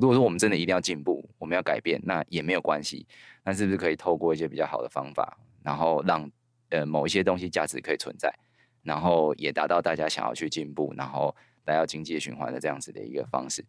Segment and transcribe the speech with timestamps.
[0.00, 3.06] 如果说我们真的一定要进步，我们要改变，那也没有关系。
[3.44, 6.30] 那是不是可以透过一些比较好的方法，然后让
[6.70, 8.32] 呃某一些东西价值可以存在，
[8.82, 11.34] 然后也达到大家想要去进步，然后
[11.66, 13.64] 来到经济循环的这样子的一个方式。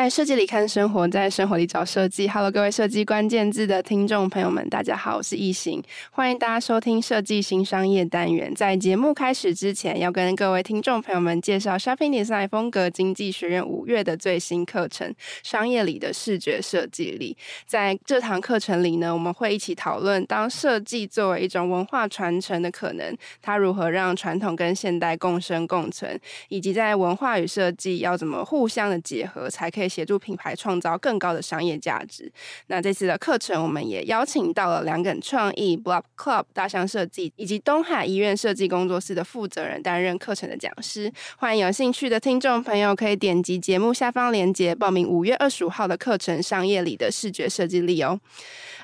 [0.00, 2.26] 在设计里看生活，在生活里找设计。
[2.26, 8.54] Hello，各位设计关键字的听众朋友们，大家好，我是易行，欢迎大家收听设计新商业单元。
[8.54, 15.06] 在节目开始之前，要跟各位听众朋友们介绍 Shopping Design 风格经济学院五月的最新课程
[15.42, 17.36] 《商业里的视觉设计力》。
[17.66, 29.89] 在这堂课程里呢，我们会一起讨论，当设计作为一种文化传承的可能，它如何让传统跟现代共生共存，以及在文化与设计要怎么互相的结合，才可以。
[29.90, 32.32] 协助品牌创造更高的商业价值。
[32.68, 41.12] 那这次的课程，我们也邀请到了良梗创意、Blob Club、大象设计以及东海医院设计工作室的负责人担任课程的讲师。
[41.36, 48.20] 欢迎有兴趣的听众朋友可以点击节目下方链接报名五月二十五号的课程《商业里的视觉设计力》哦。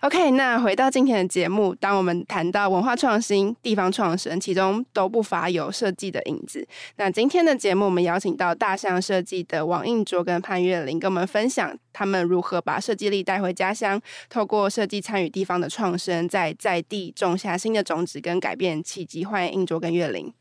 [0.02, 6.66] OK，那回到今天的节目，当我们谈到文化创新、地方创生，其中都不乏有设计的影子。
[6.96, 19.24] 那今天的节目，我们邀请到大象设计的王映卓跟潘月玲，跟我们分享他们如何把设计力带回家乡，透过设计参与地方的创生，在在地种下新的种子跟改变契机。
[19.24, 20.32] 欢迎印卓跟月玲。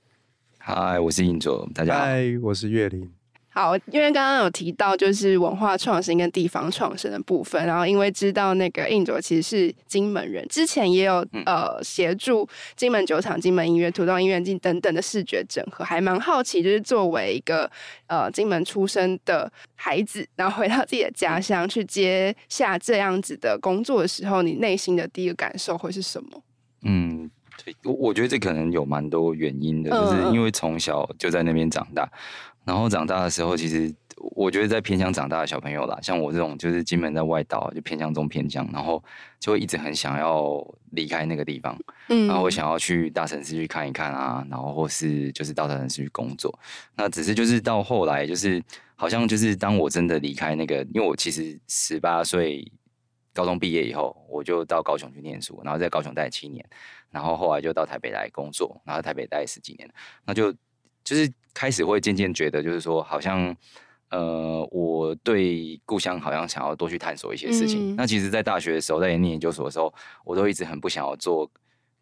[0.58, 2.06] 嗨，我是印卓，大家好。
[2.06, 3.12] 嗨，我是月玲。
[3.56, 12.46] 好，因为刚刚有提到就是文化创新跟地方创生的部分，然后因为知道那个印卓其实是金门人，之前也有呃协助
[12.76, 17.72] 金门酒厂、金门音乐、土豆音乐进等等的视觉整合，还蛮好奇，就是作为一个
[18.08, 26.44] 呃金门出生的孩子，然后回到自己的家乡去接下这样子的工作的时候，你内心的第一个感受会是什么？
[26.82, 27.32] 嗯，
[27.86, 32.12] 我我觉得这可能有蛮多原因的，就是因为从小就在那边长大。
[32.66, 33.94] 然后长大的时候，其实
[34.36, 39.02] 我觉得在偏乡长大的小朋友啦，像我这种就是金门在外岛，就偏乡中偏乡，然后
[39.40, 41.78] 就会一直很想要离开那个地方，
[42.10, 46.58] 嗯，然后我想要去大城市去看一看啊，然后或是就是到大城市去工作。
[46.96, 48.60] 那只是就是到后来，就是
[48.96, 52.72] 好像就是当我真的离开那个，因为我其实十八岁
[53.32, 56.68] 高中毕业以后，我就到高雄去念书，然后在高雄待七年，
[57.12, 59.88] 然后后来就到台北来工作，然后台北待十几年，
[60.26, 60.52] 那就。
[61.06, 63.56] 就是开始会渐渐觉得，就是说，好像，
[64.10, 67.94] 呃，我对故乡好像想要多去探索一些事情。
[67.94, 69.94] 嗯、那其实，在大学的时候，在念研究所的时候，
[70.26, 71.50] 我都一直很不想要做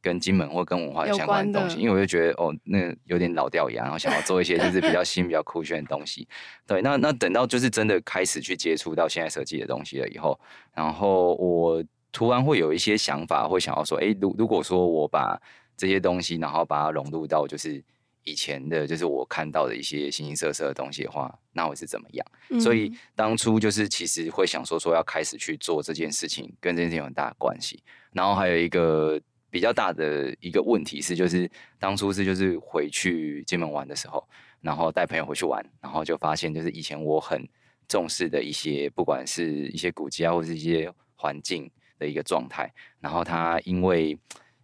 [0.02, 6.26] 跟金门或跟文化有相关的东西，因为我就觉得，哦，那、有点老掉牙，然后想要做一些就是比较 新、比较酷炫的东西。
[6.66, 10.40] 对，那那等到就是真的开始去接触到现在设计的东西了以后，
[10.74, 15.38] 然后我突然会有一些想法，会想要说，哎，如如果说我把
[15.76, 17.84] 这些东西，然后把它融入到就是。
[18.24, 22.26] 以前的，就是我看到的一些形形色色的东西的话，那我是怎么样？
[22.50, 27.84] 嗯、所以当初就是其实会想说，说要开始去做这件事情，跟这件事情有很大的关系。
[28.12, 29.20] 然后还有一个
[29.50, 34.28] 比较大的一个问题是，就是当初是就是回去金门玩的时候，
[34.62, 37.46] 然后带朋友回去玩，然后就发现就是以前我很
[37.88, 41.70] 重视的一些，不管是一些古迹啊，或是一些环境
[42.00, 44.18] 的一个状态，然后他因为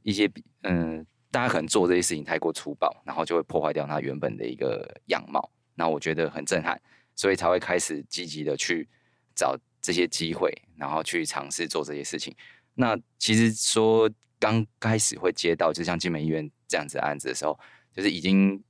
[0.04, 0.32] 一些
[0.64, 1.06] 嗯。
[1.32, 5.52] 大家可能做这些事情太过粗暴，然后就会破坏掉它原本的一个样貌。
[5.76, 6.80] 那我觉得很震撼，
[7.16, 8.88] 所以才会开始积极的去
[9.36, 12.36] 找这些机会，然后去尝试做这些事情。
[12.74, 14.10] 那其实说
[14.40, 17.58] 刚开始会接到，就像金门医院这样子的案子的时候，
[17.94, 18.62] 就是已经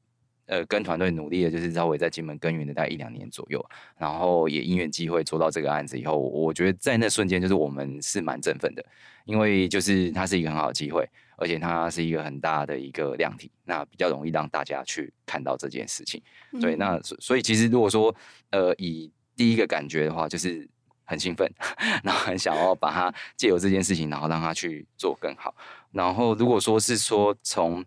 [0.49, 3.65] 呃跟团队努力的，就是稍微在金门耕耘的大概一两年左右，
[3.97, 8.85] 然后也因缘机会做到这个案子以后，我觉得在那瞬间就是我们是蛮振奋的，
[9.23, 11.07] 因为就是它是一个很好的机会。
[11.41, 16.21] 而且它是一个很大的一个量体，那比较容易让大家去看到这件事情。
[16.51, 18.13] 嗯、对，那所以其实如果说
[18.49, 20.67] 呃以第一个感觉的话，就是
[21.05, 21.49] 很兴奋，
[22.03, 25.55] 然后很想要把它借由这件事情，然后让它去做更好。
[25.93, 27.85] 然后如果说是说从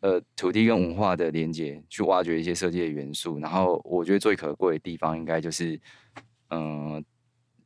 [0.00, 5.80] 呃土地跟文化的连接去挖掘一些设计的元素，然后我觉得最可贵的地方应该就是
[6.50, 7.04] 嗯。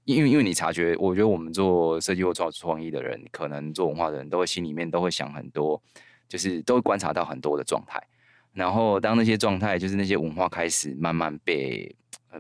[0.07, 5.81] 因为，因为你察觉，我觉得我们做设计或创创意的人，可能做文化的人都会心里面都会想很多，
[6.27, 8.03] 就是都会观察到很多的状态。
[8.53, 11.95] 然后，当那些状态，就是那些文化开始慢慢被，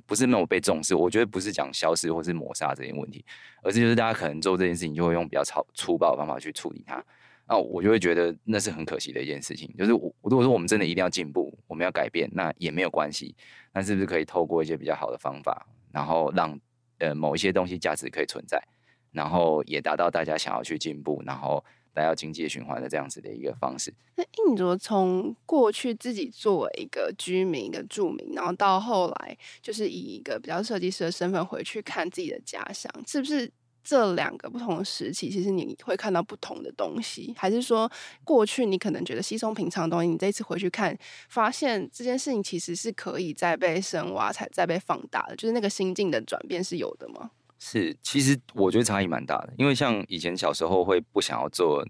[0.04, 0.96] 不是没有被重视。
[0.96, 3.24] 我觉得不是讲消失或是抹杀这些问题，
[3.62, 5.42] 而是就是大家可能做这件事情就会用比较
[5.74, 7.04] 粗暴的方法去处理它。
[7.50, 9.68] 那我就会觉得那是很可惜的一件事情。
[9.76, 13.34] 就是我如果说我们真的一定要进步，我们要改变，那也没有关系。
[13.74, 16.56] 那是不是可以透过一些比较好的方法，然后让
[16.98, 18.62] 呃，某一些东西价值可以存在，
[19.10, 23.92] 然后也达到大家想要去进步，然后达到经济循环的这样子的一个方式。
[24.14, 33.50] 那印卓从过去自己作为一个居民、一个住民，然后到后来就是以一个比较设计师的身份回去看自己的家乡，是不是？
[33.82, 37.90] 这两个不同的时期，其实你会看到不同的东西，还是说
[38.24, 40.96] 过去你可能觉得稀松平常的东西，你这一次回去看，
[41.28, 47.30] 发现这件事情其实是可以再被深挖、才再被放大的，就是那个心境的转变是有的吗？
[47.58, 51.86] 是，其实我觉得差异蛮大的，因为像以前小时候会不想要做，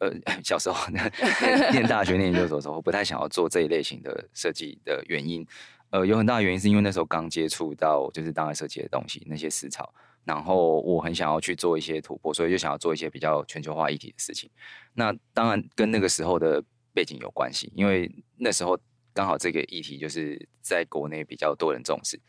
[0.00, 0.10] 呃，
[0.44, 0.76] 小时候
[1.72, 5.46] 念大学、念研究所的时候，不太想要做这一类型的设计的原因，
[5.90, 9.92] 呃，有很大的原因是因为那时候刚接触到就是当代设计的东西，那些思潮。
[10.24, 14.50] 然后我很想要去做一些突破，所以就想要做一些比较全球化议题的事情。
[14.94, 16.62] 那当然跟那个时候的
[16.92, 18.78] 背景有关系，因为那时候
[19.14, 22.20] 刚好这个议题就是在国内比较多人重视。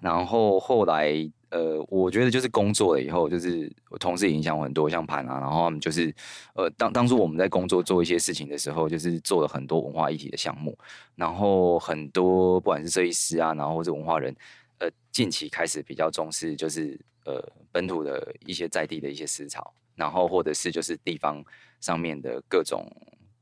[0.00, 1.12] 然后后来
[1.48, 6.14] 呃，我觉得就是工作了以后，就是我同事影响我很多，像盘啊，然后他们就是
[6.54, 10.76] 呃，当当初我们在工作做一些事情的时候，就是做了很多文化议题的项目，
[11.14, 14.34] 然后很多不管是设计师啊，然后或者文化人，
[14.78, 16.98] 呃，近期开始比较重视就是。
[17.28, 17.42] 呃，
[17.72, 21.44] 本土的一些在地的一些思潮，然后或者是就是地方
[21.80, 22.88] 上面的各种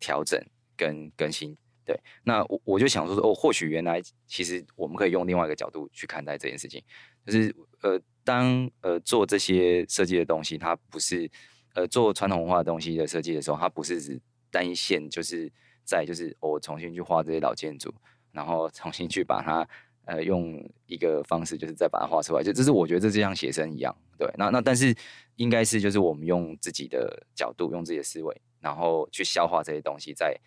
[0.01, 0.43] 调整
[0.75, 1.55] 跟更新，
[1.85, 6.83] 对，那我我就想说说，哦，或许原来其实我们可以用另外一个角度去看待这件事情，
[7.27, 11.31] 就是呃，当呃做这些设计的东西，它不是
[11.75, 14.19] 呃做传统文化的东西的设计的时候，它不是只
[14.51, 15.53] 单一线，就是
[15.85, 17.95] 在就是我重新去画这些老建筑，
[18.33, 19.69] 然后重新去把它。
[20.07, 24.31] 呃，用一个方式，就是再把它画出来，就这是我觉得这就像写生一样，对。
[24.37, 24.95] 那那但是
[25.37, 30.39] 应该是就是我们用自己的角度，用自己的思维，然后去消化这些东西，再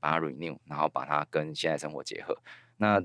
[0.00, 2.34] 把它 renew，然后把它跟现在生活结合。
[2.78, 2.98] 那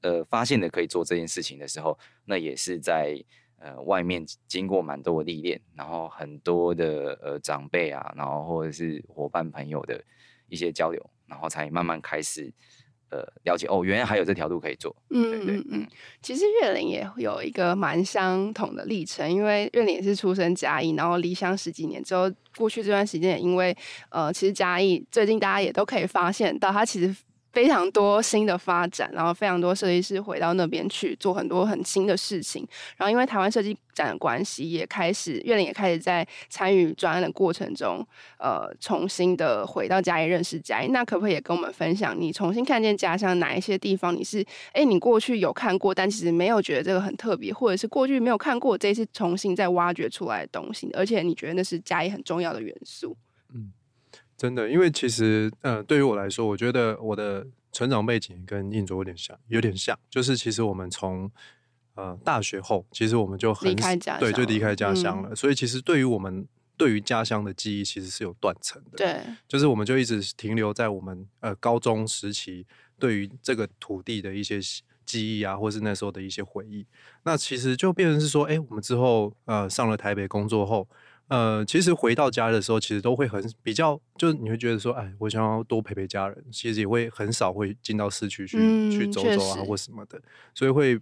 [0.00, 3.22] 呃，发现的可以做这件事情的时候，那也是在
[3.58, 10.02] 呃外面经过蛮多的历练，然后很多的呃长辈啊，然后或者是伙伴朋友的
[10.48, 12.50] 一些交流，然后才慢慢开始。
[13.14, 14.94] 呃，了解哦，原来还有这条路可以做。
[15.10, 15.86] 嗯嗯嗯，
[16.20, 23.76] 其实月玲也有一个蛮相同的历程，因为月玲也是出生嘉义，然后离乡十几年之后，过去这段时间也因为
[24.08, 27.14] 呃，其实嘉义最近大家也都可以发现到，它其实。
[27.54, 32.66] 非常多新的发展，然后非常多设计师回到那边去做很多很新的事情。
[32.96, 38.04] 然后因为台湾设计展的关系，也开始月玲也开始在参与专案的过程中，
[38.40, 40.88] 呃，重新的回到嘉义认识嘉义。
[40.88, 44.12] 那可不可以也跟我们分享，你重新看见家乡哪一些地方？
[44.12, 53.16] 你是哎，你过去有看过，但其实没有觉得这个很特别，或者是过去没有看过，这一次重新再挖掘出来的东西，而且你觉得那是嘉义很重要的元素？
[54.34, 54.36] 嗯。
[54.36, 61.30] 真的，因为其实，呃，对于我来说，我觉得我的成长背景跟印卓有点像，有点像，就是其实我们从
[61.94, 65.30] 呃大学后，其实我们就很离开家，对，就离开家乡了。
[65.30, 66.46] 嗯、所以其实对于我们
[66.76, 68.98] 对于家乡的记忆，其实是有断层的。
[68.98, 72.66] 对，就是我们就一直停留在我们呃高中时期
[72.98, 74.58] 对于这个土地的一些
[75.06, 76.84] 记忆啊，或是那时候的一些回忆。
[77.22, 80.88] 那其实就变成是说，哎，我们之后呃上了台北工作后。
[81.34, 90.22] 呃，其实回到家的时候，其实都会很比较，就是你会觉得说，哎，我想要多陪陪家人，其实也会很少会进到市区去、嗯、去走走啊，或什么的，
[90.54, 90.96] 所以会，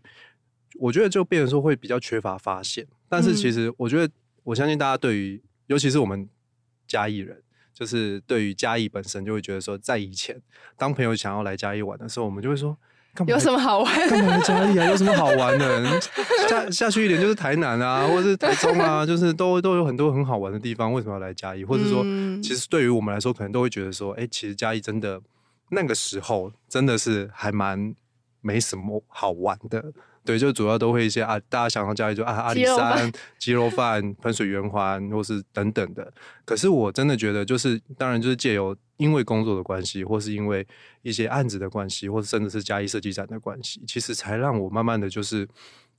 [0.78, 2.86] 我觉得就变成说会比较缺乏发现。
[3.10, 4.10] 但是其实我觉得，
[4.44, 6.26] 我相信大家对于，尤其是我们
[6.86, 7.42] 嘉义人，
[7.74, 10.40] 就是对于嘉义本身，就会觉得说，在以前，
[10.78, 12.78] 当朋友想要来嘉义玩的时候，我们就会说。
[13.26, 14.08] 有什么好玩？
[14.08, 14.86] 干嘛嘉义啊？
[14.90, 16.00] 有什么好玩的？
[16.48, 20.92] 下下去一点就是台南啊，或者是台中啊， 就是都都有很多很好玩的地方。
[20.92, 21.64] 为什么要来嘉义？
[21.64, 22.02] 或者说，
[22.42, 25.20] 其实对于我们来说，可能都会觉得说，哎、欸，其实嘉义真的
[25.70, 27.94] 那个时候真的是还蛮
[28.40, 29.92] 没什么好玩的。
[30.24, 36.12] 对，就主要都会一些啊，大家想到嘉义就啊阿里山、鸡肉饭、喷水圆环，或是等等的。
[36.44, 38.76] 可是我真的觉得，就是当然就是借由。
[38.98, 40.64] 因为工作的关系，或是因为
[41.00, 45.42] 一些案子的关系，或者甚至是嘉义设计展的关系，其实才让我慢慢的就是，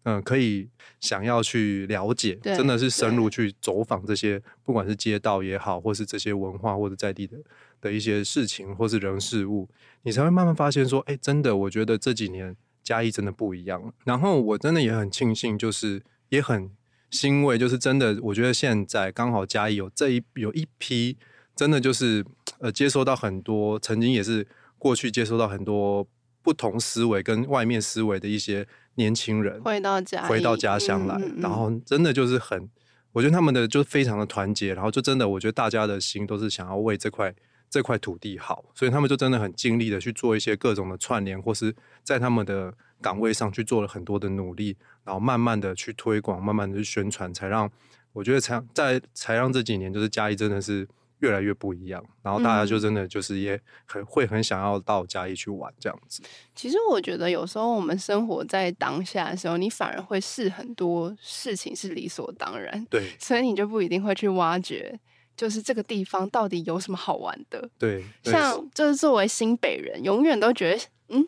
[0.04, 0.70] 嗯、呃，可以
[1.02, 7.38] 想要去了解，真的是深入去走访这些，不管是街道也好，或是这些文化或者在地的
[7.82, 9.68] 的一些事情，或是人事物，
[10.04, 13.94] 你才会慢慢发现说，哎，真的，我觉得这几年嘉义真的不一样了。
[14.04, 16.70] 然后我真的也很庆幸，就是也很
[17.10, 21.18] 欣慰，就是真的，我觉得现在刚好嘉义有这一有一批。
[21.56, 22.26] 真的就是，
[22.58, 24.48] 呃，接收到很多曾经也是
[24.80, 26.08] 过去接收到很多
[26.42, 32.68] 不同思维跟外面思维的一些年轻人回到家回到家乡来，嗯嗯嗯，然后真的就是很，
[33.12, 37.32] 我觉得他们的就非常的团结，然后就真的我觉得大家的心都是想要为这块
[37.74, 47.68] 这块土地好，所以他们就真的很尽力的去做一些各种的串联，或是在他们的岗位上去做了很多的努力，然后慢慢的去推广，慢慢的去宣传，才让。
[48.12, 50.88] 我觉得才在才让这几年就是嘉义真的是
[51.18, 56.22] 越来越不一样，然后大家就真的就是也很会很想要到嘉义去玩这样子。
[56.54, 65.00] 其实我觉得有时候我们生活在当下的时候，你反而会视很多事情是理所当然，对，所以你就不一定会去挖掘，
[65.36, 67.70] 就是这个地方到底有什么好玩的。
[67.78, 71.28] 对，像就是作为新北人，永远都觉得嗯，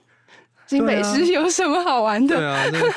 [0.68, 2.36] 新北市有什么好玩的？
[2.36, 2.94] 对啊，对啊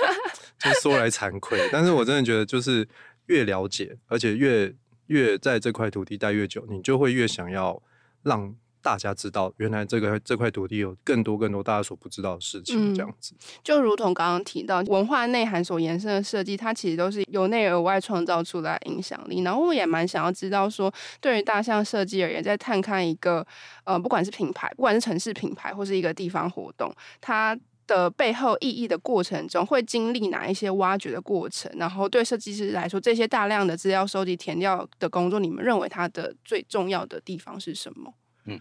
[0.59, 2.88] 就说来惭愧，但是我真的觉得就是。
[3.29, 4.75] 越了解，而且越
[5.09, 7.83] 越在这块土地待越久，你就会越想要
[8.23, 12.95] 让大家知道，原来这个这块土地有更多更多大家所不知道的事情。
[12.95, 19.43] 这样子，嗯、就如同刚刚提到文化内涵所延伸的设计，它其实都是由内而外创造出来的影响力。
[19.43, 23.47] 然后我也蛮想要知道说，对于大象设计而言，在探看一个
[23.85, 27.59] 呃，不管是品牌，不管是城市品牌，或是一个地方活动，它。
[27.89, 31.73] 的背后意义的过程中，会经历哪一些挖掘的过程？
[31.77, 38.13] 然后对设计师来说，这些大量的资料收集、填料的工作，你们认为它的最重要的地方是什么？
[38.49, 38.61] 嗯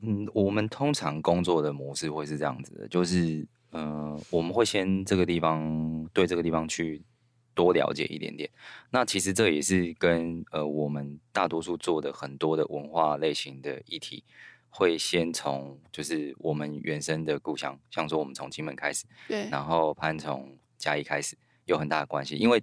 [0.00, 7.02] 嗯，我们通常工作的模式会是这样子的，就是呃，我们会先这个地方对这个地方去
[7.54, 8.48] 多了解一点点。
[8.90, 14.24] 那其实这也是跟呃我们大多数做的很多的文化类型的议题。
[14.70, 22.62] 会先从就是我们原生的故乡，像说我们从金门开始，对，然后潘从嘉义开始，有很大的关系，因为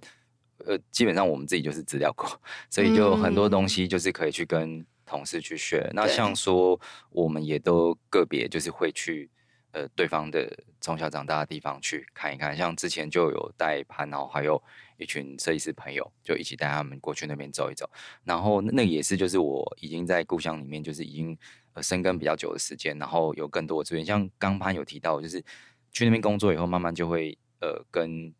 [0.64, 2.38] 呃，基本上我们自己就是资料库，
[2.70, 5.78] 所以就很多东西就是可以去跟同事去学。
[5.78, 6.78] 嗯、那像说
[7.10, 9.30] 我们也都个别就是会去
[9.72, 14.62] 呃对方的从小长大的地方去看一看，像之前就有带潘，然后还有
[14.98, 17.88] 一群设计师朋友，就一起带他们过去那边走一走，
[18.24, 21.38] 然后那也是就是我已经在故乡里面就是已经
[21.72, 21.82] 呃。
[21.82, 25.40] 生根比较久的时间，然后有更多的资源，像刚潘有提到，就是
[25.92, 28.34] 去那边工作以后，慢慢就会呃跟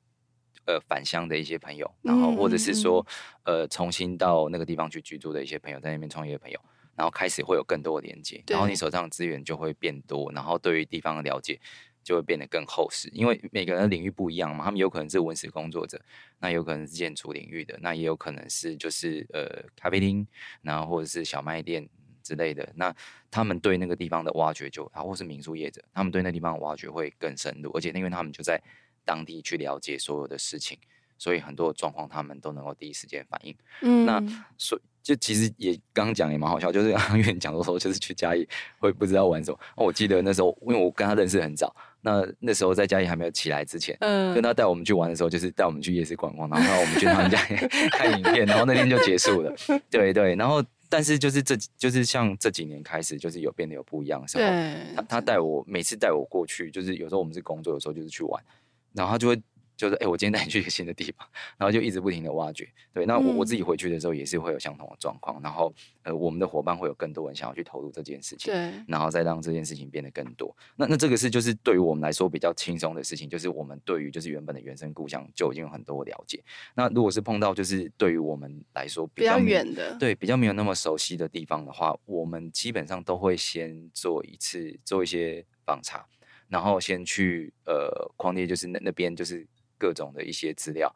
[0.66, 3.04] 呃返乡的一些朋友，然后或者是说
[3.44, 6.61] 呃重新到那个地方去居住的一些朋友，在那边创业的朋友，
[6.94, 11.61] 然后开始会有更多的连接，然后你手上的资源就会变多，然后对于地方的了解
[12.02, 16.00] 就会变得更厚实，因为每个人的领域不一样嘛，他们有可能是文史工作者，
[16.40, 20.26] 那有可能是建筑领域的，那也有可能是就是呃咖啡厅，
[20.62, 21.88] 然后或者是小卖店。
[22.26, 22.92] 之类的，那
[23.30, 28.61] 他们对那个地方的挖掘就，啊，或是民宿业者，他们对那地方的挖掘会更深入，而且因为他们就在
[29.07, 30.77] 当地去了解所有的事情，
[31.17, 33.57] 所以很多状况他们都能够第一时间反应。
[33.81, 34.23] 嗯，那
[34.59, 38.47] 所以就其实也刚刚讲也蛮好笑，就是刚刚讲的时候，就是去嘉义
[38.79, 39.59] 会不知道玩什么。
[39.77, 47.39] 我记得那时候，因为我跟他认识很早，那那时候在嘉义还没有起来之前，嗯，跟他带我们去玩的时候，就是带我们去夜市逛逛，然后我们去他们家
[47.93, 49.55] 看影片，然后那天就结束了。
[49.89, 50.63] 对对，然后。
[50.89, 54.45] 但是就是这，就是像这几年开始，就是有变得有不一样的时候。
[54.45, 58.41] 对他他带我每次带我过去，就是有时候我们是工作，有时候就是去玩，
[58.97, 59.41] 然后他就会。
[59.79, 62.67] 就是哎、欸，我今天带你去一个新的地方，然后就一直不停的挖掘。
[62.95, 65.71] 对，那我我自己回去的时候也是会有相同的状况，然后
[66.03, 70.57] 呃，我们的伙伴会有更多人想要去投入这件事情，对，然后再让这件事情变得更多。
[70.76, 76.43] 那那这个是就是对于我们来说比较轻松的事情，就是我们对于就是原本的原生故乡就已经有很多了解。
[76.75, 86.07] 那如果是碰到就是对于我们来说比较远的，对，比较没有那么熟悉的地方的话，我们基本上都会先做一次做一些访查，
[86.49, 89.47] 然后先去呃框列就是那那边就是。
[89.79, 90.91] 各种的一些资料，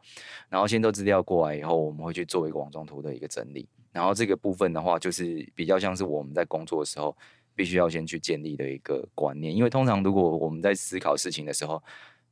[0.49, 3.69] 然后先都资料过来以后，我们会去做一个网状图的一个整理。
[3.93, 7.15] 然后这个部分的话，就是比较像是我们在工作的时候
[7.55, 9.55] 必须要先去建立的一个观念。
[9.55, 11.83] 因为通常如果我们在思考事情的时候，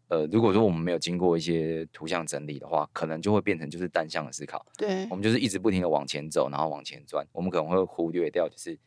[0.08, 4.64] 呃，如果说我们没有经过一些图像整理的话，可能就会变成就是单向的思考。
[4.78, 8.78] 对，我们就是一直不停的往前走，然后往前转，我们可能会忽略掉就是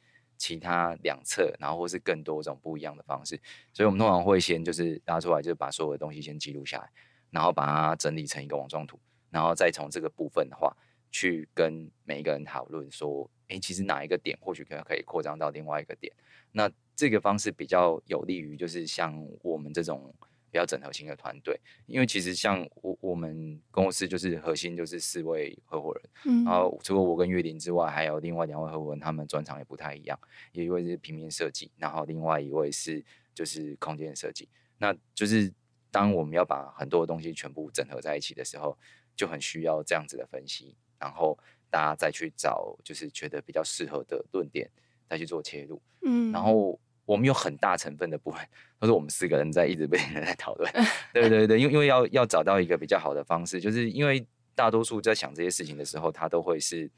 [0.42, 3.40] 其他两侧，然后或是更多种不一样的方式。
[3.72, 6.90] 所以我们通常会先就是拉出来，就是把所有的东西先记录下来。
[7.30, 10.76] 然后把它整理成一个网状图，然后再从这个部分的话，
[11.12, 16.12] 去跟每一个人讨论说，诶，其实哪一个点或许可可以扩张到另外一个点。
[16.52, 20.14] 那这个方式比较有利于，就是像我们这种
[20.51, 30.20] 比较整合型的团队，因为其实像我我们公司就是核心就是四位合伙人，嗯，然后除了我跟岳林之外，还有另外两位合伙人，他们专长也不太一样，
[30.51, 33.03] 有一位是平面设计，然后另外一位是
[33.34, 35.51] 就是空间设计，那就是。
[35.93, 38.77] 当我们要把很多东西全部整合在一起的时候，
[39.13, 41.38] 就很需要这样子的分析，然后
[41.70, 44.72] 大家再去找就是觉得比较适合的论点，
[45.10, 45.81] 再去做切入。
[46.05, 48.39] 嗯，然后我们有很大成分的部分
[48.79, 50.72] 都是我们四个人在一直不停的在讨论。
[51.13, 56.89] 对对对，因为因为要要找到一个比较好的方式，就是因为大多数在想这些事情的时候，他都会是，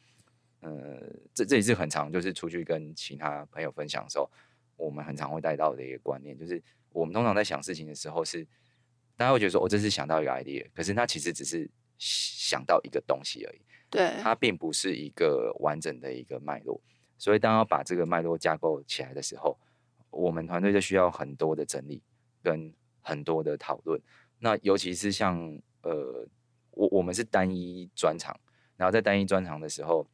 [0.61, 0.71] 呃，
[1.33, 4.29] 这这也是很常就是出去跟其他朋友分享的时候，
[4.75, 8.47] 我们很常会带到的一个观念，就是我们通常在想事情的时候是。
[9.15, 11.69] 大家会觉得说，我这是想到一个 idea，可是他其实只是
[11.99, 13.61] 想到一个东西而已。
[13.87, 16.81] 对，它并不是一个完整的一个脉络。
[17.19, 19.55] 所以当要把这个脉络架构起来的时候，
[20.23, 22.01] 我们团队就需要很多的整理
[22.41, 24.01] 跟很多的讨论。
[24.39, 25.37] 那尤其是像
[25.81, 26.25] 呃，
[26.71, 28.39] 我我们是单一专场，
[28.77, 30.07] 然后在单一专场的时候，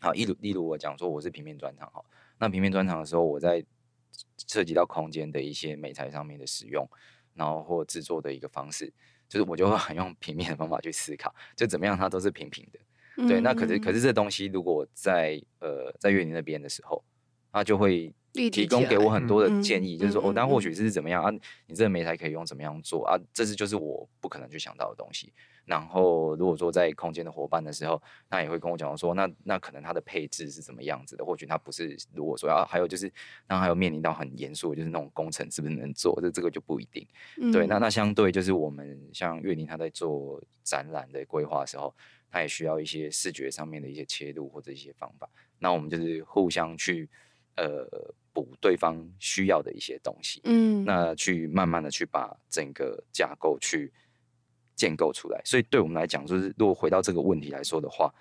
[0.00, 2.04] 好，例如例如我讲说我是平面专场哈，
[2.38, 3.64] 那平面专场的时候，我在
[4.46, 6.88] 涉及到空间的一些美材上面的使用，
[7.34, 8.92] 然后或制作的一个方式，
[9.28, 12.78] 就是我就会很用平面的方法去思考，就怎么样它都是平平的。
[13.28, 17.02] 对，那可是可是这东西如果在呃在月林那边的时候，
[17.50, 18.14] 它就会
[18.50, 21.30] 提供给我很多的建议，就是说哦，但或许是怎么样啊？
[21.66, 23.18] 你这个媒材可以用怎么样做啊？
[23.32, 25.32] 这是就是我不可能去想到的东西。
[25.64, 31.24] 然后如果说在空间的伙伴的时候，那也会跟我讲说，那那可能它的配置是怎么样子的？
[31.24, 33.12] 或许它不是如果说要还有就是，
[33.46, 36.18] 那还有面临到很严肃，就是那种工程是不是能做？
[36.22, 37.06] 这这个就不一定。
[37.52, 41.94] 对，那那相对就是我们像月林他在做展览的规划的时候。
[42.30, 45.26] 他也需要一些视觉上面的一些切入或者一些方法，
[45.60, 47.08] 那我们就是互相去
[47.56, 47.88] 呃
[48.42, 53.92] 补对方需要的一些东西，嗯，那去慢慢的去把整个架构去
[54.74, 55.40] 建构出来。
[55.44, 58.12] 所以对我们来讲，就是如果回到这个问题来说的话，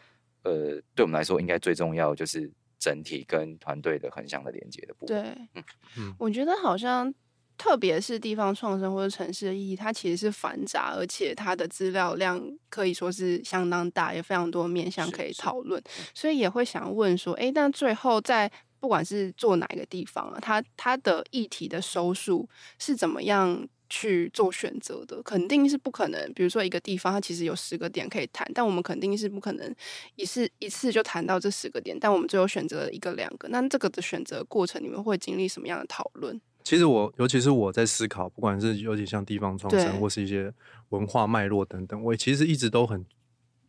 [0.44, 5.24] 呃，对我们来说应该最重要就是整体跟团队的横向的连接的部分。
[5.24, 5.64] 对，
[5.98, 7.14] 嗯，我觉得好像。
[7.60, 15.82] 特别是地方创生或者城市的意义，它其实是繁杂，而且它的资料量可以说是相当大，也非常多面向可以讨论。
[16.14, 22.48] 所以也会想问说，诶，那最后在不管是做哪一个地方啊，它它的议题的收束
[22.80, 25.22] 是怎么样去做选择的？
[25.24, 26.34] 肯定是不可能。
[26.34, 29.76] 比如说一个地方，它其实有十个点可以谈，但我们肯定是不可能
[30.16, 31.98] 一次一次就谈到这十个点。
[32.00, 36.40] 但我们最后选择了一个两个，那这个的选择过程，你们会经历什么样的讨论？
[36.64, 40.54] 其实我，尤其是我在思考，不管是尤其像地方创生，或是一些
[40.90, 43.06] 文化脉络等等，我其实一直都很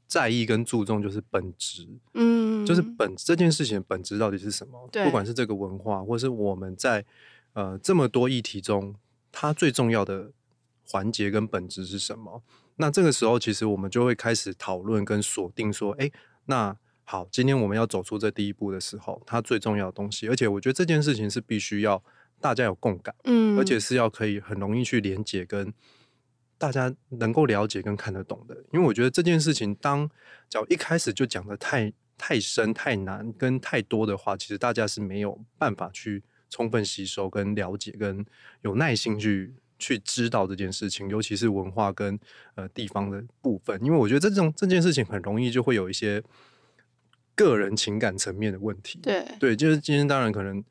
[0.09, 4.89] 在意跟注重，就是本质，嗯，就是本这件事情的本质到底是什么？
[4.91, 7.05] 对，不管是这个文化，或是我们在
[7.53, 8.97] 呃这么多议题中，
[9.31, 10.33] 它最重要的
[10.89, 12.43] 环节跟本质是什么？
[12.77, 16.11] 那这个时候，其实我们就会开始讨论跟锁定说，哎，
[16.47, 22.03] 那好，今天我们要走出这第一步的时候，它最重要的东西，而且我觉得这件事情是必须要。
[22.41, 25.75] 大家有共感，嗯，而且是要可以很容易去连接，跟
[26.59, 28.55] 大家能够了解跟看得懂的。
[28.73, 30.07] 因为我觉得这件事情，当
[30.51, 38.27] 只要一开始就讲的太太深、太难跟太多的话，其实大家是没有办法去充分吸收、跟了解、跟
[38.63, 42.19] 有耐心去去知道这件事情，尤其是文化跟
[42.57, 43.83] 呃地方的部分。
[43.83, 46.23] 因为我觉得这种这件事情很容易就会有一些
[47.35, 48.99] 个人情感层面的问题。
[49.01, 50.63] 对对，就是今天当然可能。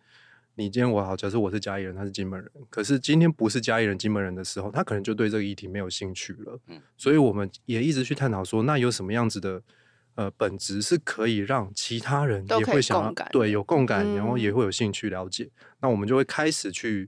[0.60, 6.60] 你今天我好，假设我是嘉义人，他是金门人，可是今天不是嘉义人、金门人的时候，他可能就对这个议题没有兴趣了。
[6.66, 9.62] 嗯，所以我们也一直去探讨说，那有什么样子的
[10.16, 15.44] 呃本质是可以让其他人也会想要对有共感，然后也会有兴趣了解。
[15.44, 17.08] 嗯，那我们就会开始去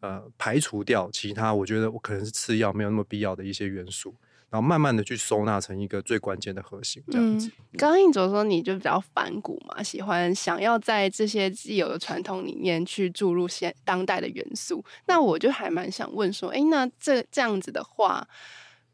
[0.00, 4.12] 呃排除掉其他我觉得我可能是次要、没有那么必要的一些元素。
[4.50, 7.50] 然后慢慢的去收纳成一个最关键的核心，这样子。
[7.76, 14.82] 刚刚应佐说你就比较反骨嘛，喜欢想要在这些既有的传统里面去注入现当代的元素。
[15.06, 18.26] 那我就还蛮想问说，哎，那这这样子的话，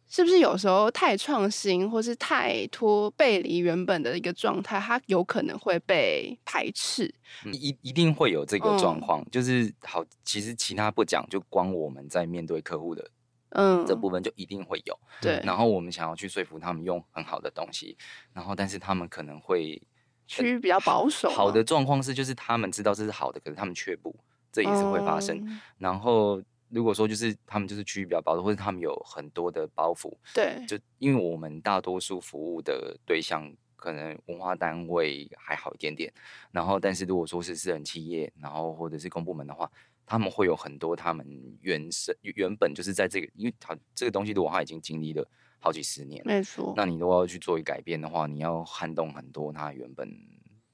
[0.09, 7.07] 是不是有时候太创新，或是太脱背离原本的一个状态，它有可能会被排斥？
[7.53, 13.09] 一、嗯、一定会有这个状况，嗯、就是好，其实其他不讲，就光我们在面对客户的。
[13.55, 14.99] 嗯，这部分就一定会有。
[15.21, 17.97] 对，然后我们想要去说服他们用很好的东西，
[18.33, 19.81] 然后但是他们可能会
[20.27, 21.31] 趋于比较保守。
[21.31, 24.14] 好的状况是，就是他们知道这是好的，可是他们却不，
[24.53, 25.38] 这也是会发生。
[25.47, 36.12] 嗯、然后如果说就是他们就是趋于比较保守，或者他们有很多的包袱，对，就因为我们大多数服务的对象可能文化单位还好一点点，
[36.51, 39.71] 然后但是如果说是私人企业，然后或者是公部门的话。
[40.07, 41.27] 他们会有很多他们
[41.61, 45.27] 原生原本就是在这个，因为他这个东西的话他已经经历了
[45.59, 46.75] 好几十年，没错。
[46.77, 50.09] 那你如果要去做一改变的话，你要撼动很多他原本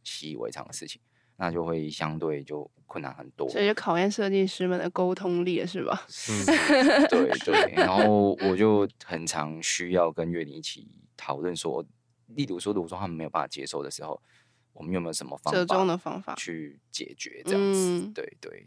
[0.03, 1.01] 习以为常的事情，
[1.37, 3.49] 那就会相对就困难很多。
[3.49, 6.07] 所以就考验设计师们的沟通力了，是吧？
[6.29, 7.73] 嗯，对对。
[7.75, 11.85] 然后我就很常需要跟月林一起讨论说，
[12.27, 14.21] 例如说，如果说他们没有办法接受的时候。
[14.73, 17.79] 我们有没有什么方法折中的方法去解决这样子？
[17.79, 18.67] 嗯、对对。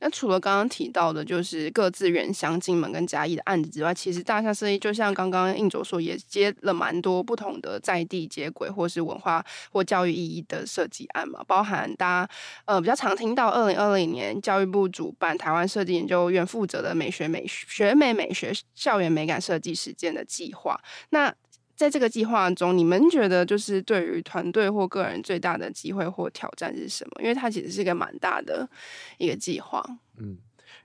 [0.00, 12.30] 那除了刚刚提到的，就是各自原乡金门跟嘉义的案子之外，其实大象设计就像刚刚应卓说，也接了蛮多不同的在地接轨或是文化或教育意义的设计案嘛，包含大家
[12.64, 20.80] 呃比较常听到二零二零年教育部主办台湾设计研究院负责的美学美学美美学校园美感设计实践的计划。
[21.10, 21.34] 那
[21.78, 27.22] 在这个计划中，你们觉得就是对于团队或个人最大的机会或挑战是什么？
[27.22, 28.68] 因为它其实是一个蛮大的
[29.16, 29.80] 一个计划。
[30.16, 30.36] 嗯，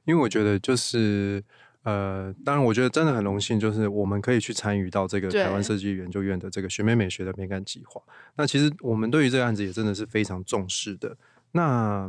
[0.06, 1.44] 因为我觉得就是
[1.82, 8.00] 呃，当然我觉得真的很荣幸，就是我们可以去参与到这个台湾设计研究院的这个学美美学的美感计划。
[8.36, 11.18] 那其实我们对于这个案子也真的是非常重视的。
[11.54, 12.08] 那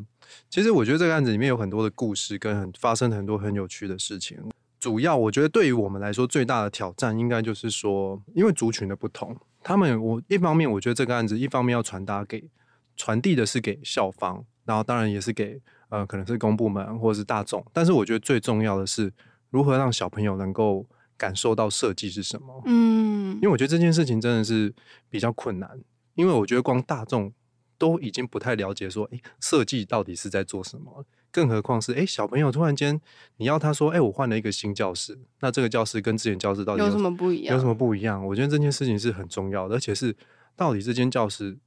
[0.51, 4.39] 其实我觉得这个案子里面有很多的故事，跟很发生很多很有趣的事情。
[4.85, 12.51] 主要我觉得对于我们来说最大的挑战，应该就是说，因为族群的不同，他们我一方面我觉得这个案子一方面要传达给
[12.95, 19.11] 传递的是给校方，然后当然也是给呃可能是公部门或者是大众，但是我觉得最重要的是
[19.49, 22.63] 如何让小朋友能够感受到设计是什么。
[22.67, 24.75] 嗯，因为我觉得这件事情真的是
[25.09, 25.81] 比较困难，
[26.15, 27.33] 因为我觉得光大众
[27.79, 31.07] 都已经不太了解说，诶，设计到底是在做什么。
[31.35, 33.01] 更何况是哎，小朋友突然间
[33.39, 37.57] 你要他说哎，我换了一个新教室，那这个教室跟之前教室到底有，有什么不一样？
[37.57, 38.25] 有什么不一样？
[38.25, 40.15] 我觉得这件事情是很重要的，而且是
[40.55, 41.59] 到底这间教室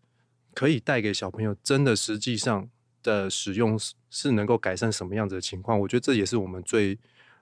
[0.53, 2.69] 可以带给小朋友真的实际上
[3.03, 3.77] 的使用
[4.09, 5.77] 是能够改善什么样子的情况？
[5.77, 6.97] 我觉得这也是我们最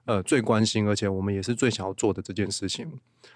[0.06, 2.90] 呃最关心，而且我们也是最想要做的这件事情。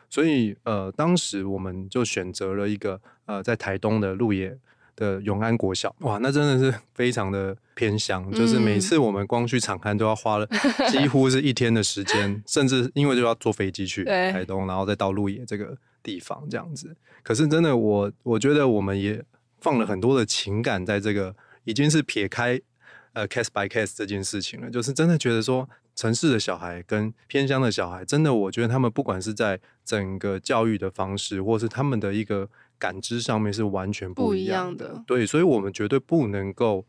[0.09, 4.59] 所以呃，当时我们就选择了一个呃在台东的路野。
[5.01, 10.47] 的永安国小，哇，那真的是非常的偏乡，嗯，就是每次我们光去场刊都要花了
[10.93, 16.95] 几乎是一天的时间，甚至因为就要坐飞机去台东，然后再到鹿野这个地方这样子。
[17.23, 19.25] 可是真的我，我我觉得我们也
[19.59, 21.35] 放了很多的情感在这个，
[21.65, 22.61] 已经是撇开
[23.15, 32.51] 呃 case by case 这件事情了，就是真的觉得说，城市的小孩跟偏乡的小孩，真的我觉得他们不管是在整个教育的方式，或是他们的一个。
[32.81, 36.87] 感知上面是完全不一样的，样的，对，所以我们绝对不能够，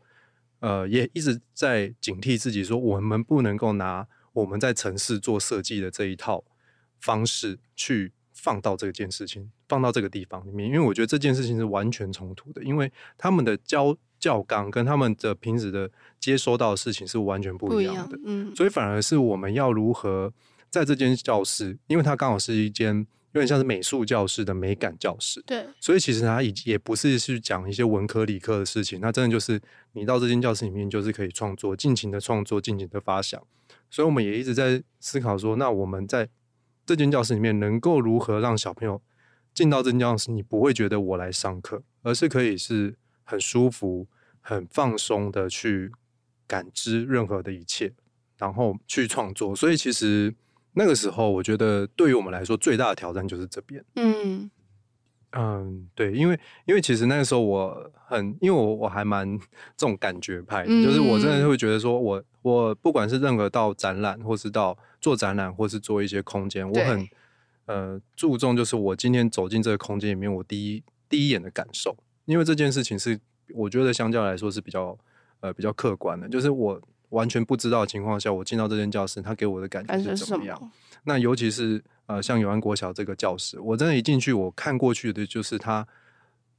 [0.60, 6.42] 呃，也一直在警惕自己，说我们不能够拿我们在城市做设计的这一套
[6.98, 20.32] 方式去放到这件事情，放到这个地方里面，因为我觉得这件事情是完全冲突的，因为他们的教教纲跟他们的平时的接收到的事情是完全不一样的，嗯，所以反而是我们要如何
[20.70, 23.06] 在这间教室，因为它刚好是一间。
[23.32, 29.58] 有点像是美术教室的美感教室，对，所以其实它也也不是去讲一些文科理科的事情，那真的就是
[29.92, 33.42] 你到这间教室里面，就是可以创作，尽情的创作，尽情的发想。
[33.90, 36.28] 所以我们也一直在思考说，那我们在
[36.84, 39.00] 这间教室里面，能够如何让小朋友
[39.54, 44.06] 进到这间教室，你不会觉得我来上课，而是可以是很舒服、
[44.42, 45.90] 很放松的去
[46.46, 47.94] 感知任何的一切，
[48.36, 49.56] 然后去创作。
[49.56, 50.34] 所以其实。
[50.74, 53.84] 那个时候，我觉得对于我们来说最大的挑战就是这边。
[53.96, 54.50] 嗯
[55.34, 59.38] 嗯，对，因为因为其实那个时候我很，因为我我还蛮
[59.76, 67.08] 这种感觉派的，嗯，就是我真的会觉得说我我不管是任何到展览，或是到做展览，或是做一些空间，我很
[67.66, 73.18] 呃注重就是我今天走进这个空间里面，我第一第一眼的感受，因为这件事情是
[73.54, 74.98] 我觉得相较来说是比较
[75.40, 76.80] 呃比较客观的，就是我。
[77.12, 80.58] 完全不知道的情况下，我进到这间教室，他给我的感觉是怎么样？
[80.60, 80.70] 么
[81.04, 85.86] 那尤其是呃，像永安国小这个教室，我真的，一进去，我看过去的就是它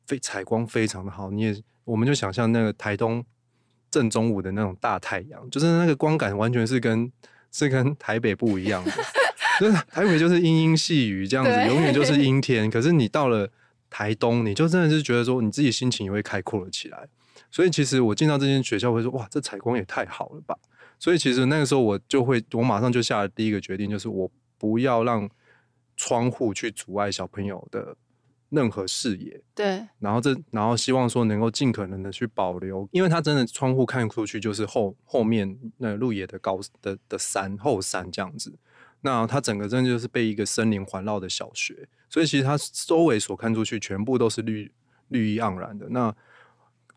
[0.06, 1.32] 非采光非常的好。
[1.32, 3.24] 你也，我们就想象那个台东
[3.90, 7.12] 正中午的那种大太阳，就是那个光感完全是跟
[7.52, 8.92] 是跟台北不一样的。
[9.60, 12.70] 就是台北就是阴阴细雨这样子，永远就是 阴天。
[12.70, 13.50] 可是你到了
[13.90, 17.08] 台东，你就真的是觉得说，你自己心情也会开阔了起来。
[17.54, 20.58] 所以其实我进到这间学校会说，哇，这采光也太好了吧！
[20.98, 25.30] 所以其实那个时候我就会，我马上就下了第一个决定，就是我不要让
[25.96, 27.96] 窗户去阻碍小朋友的
[28.50, 29.40] 任何视野。
[29.54, 29.86] 对。
[30.00, 38.58] 然后这，然后希望说能够尽可能的去保留，因为它真的窗户看出去就是后后面那路野的高的的山后山这样子。
[39.02, 44.72] 那它整个真的就是被一个森林环绕的小学，所以其实它周围所看出去全部都是绿
[45.10, 45.88] 绿意盎然的。
[45.90, 46.16] 那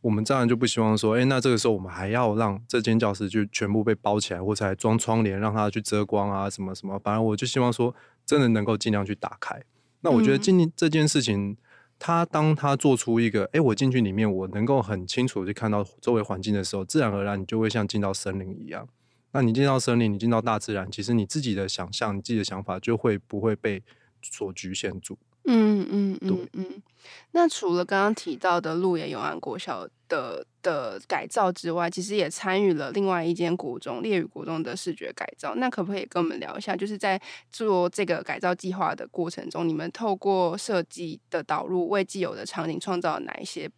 [0.02, 6.98] 我们当然就不希望说，哎、欸，那这个时候我们还要让这间教室就全部被包起来，或者还装窗帘让它去遮光啊，什么什么。
[7.00, 9.60] 反正我就希望说，真的能够尽量去打开。
[10.02, 11.56] 那我觉得今这件事情，
[11.98, 18.86] 他当他做出一个，哎、欸，我进去里面，我能够很清楚的去看到周围环境的时候，自然而然你就会像进到森林一样。
[19.32, 23.82] 那你进到森林，你进到大自然，其实你自己的想象、你自己的想法就会不会被
[24.22, 25.18] 所局限住。
[25.46, 26.82] 嗯嗯嗯嗯，
[27.30, 35.54] 那除了刚刚提到的鹿野永安国小的的改造之外，其实也参与了另外一间国中烈屿国中的视觉改造。
[35.54, 43.70] 那可不可以跟我们聊一下，就是在做这个改造计划的过程中，你们透过设计的导入，为既有的场景创造了哪一些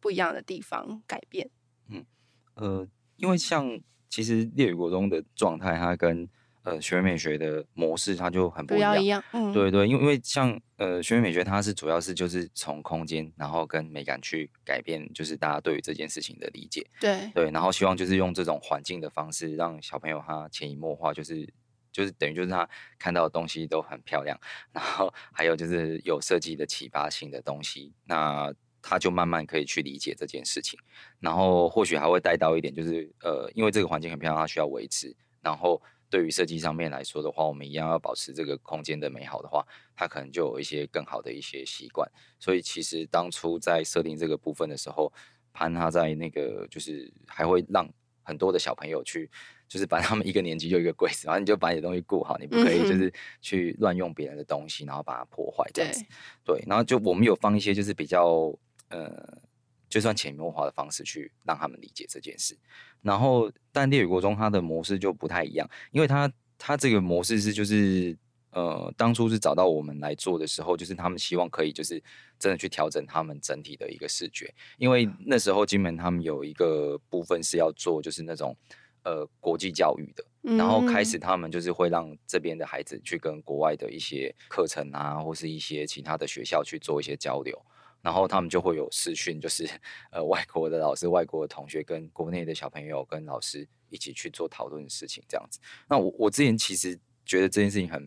[0.00, 1.50] 不一样的地方改变？
[1.90, 2.04] 嗯
[2.54, 3.78] 呃，因为像
[4.08, 6.26] 其实烈屿国中的状态，它跟
[6.62, 9.02] 呃学美学的模式它就很不一样。
[9.02, 16.86] 一样嗯、对对，因为因为像呃学美学它是主要是就是从空间然后跟美感去改变，就是大家对于这件事情的理解。
[17.00, 21.52] 对对，然后希望就是用这种环境的方式，让小朋友他潜移默化，就是
[21.92, 22.68] 就是等于就是他
[22.98, 24.38] 看到的东西都很漂亮，
[24.72, 28.52] 然后还有就是有设计的启发性的东西，那。
[28.82, 30.80] 他就慢慢可以去理解这件事情，
[31.18, 35.14] 然后或许还会带到一点，就是呃，因为这个环境很漂亮，它需要维持。
[35.42, 39.64] 然后对于设计上面来说的话，我们一样要保持这个空间的美好的话，
[39.96, 42.10] 它可能就有一些更好的一些习惯。
[42.38, 45.12] 所以其实当初在设定这个部分的时候，
[45.52, 47.88] 潘他在那个就是还会让
[48.22, 49.30] 很多的小朋友去，
[49.68, 56.04] 就是把他们一个年级就一个柜子，然后你就把你的东西顾好，你不可以就是去乱用别人的东西，然后把它破坏这样子。
[56.44, 58.52] 对，对，然后就我们有放一些就是比较。
[58.88, 59.38] 呃，
[59.90, 62.56] 就算潜移默化的方式去让他们理解这件事，
[63.02, 68.16] 然后但烈雨国中它的模式就不太一样，因为它它这个模式是就是
[68.52, 72.02] 呃当初是找到我们来做的时候，就是他们希望可以就是
[72.38, 78.56] 真的去调整他们整体的一个视觉，因为那时候金门他们有一个部分是要做就是那种
[79.02, 80.24] 呃国际教育的，
[80.56, 81.18] 然后开始。
[81.18, 87.60] 他们就是会让这边的孩子去跟国外的一些课程啊，或是一些其他的学校去做一些交流。
[88.02, 89.68] 然后他们就会有视讯，就是
[90.10, 95.58] 呃外国的老师、外国的同学跟国内的小朋友跟老师一起去做讨论的事情，这样子。
[95.88, 98.02] 那我我之前其实觉得这件事情很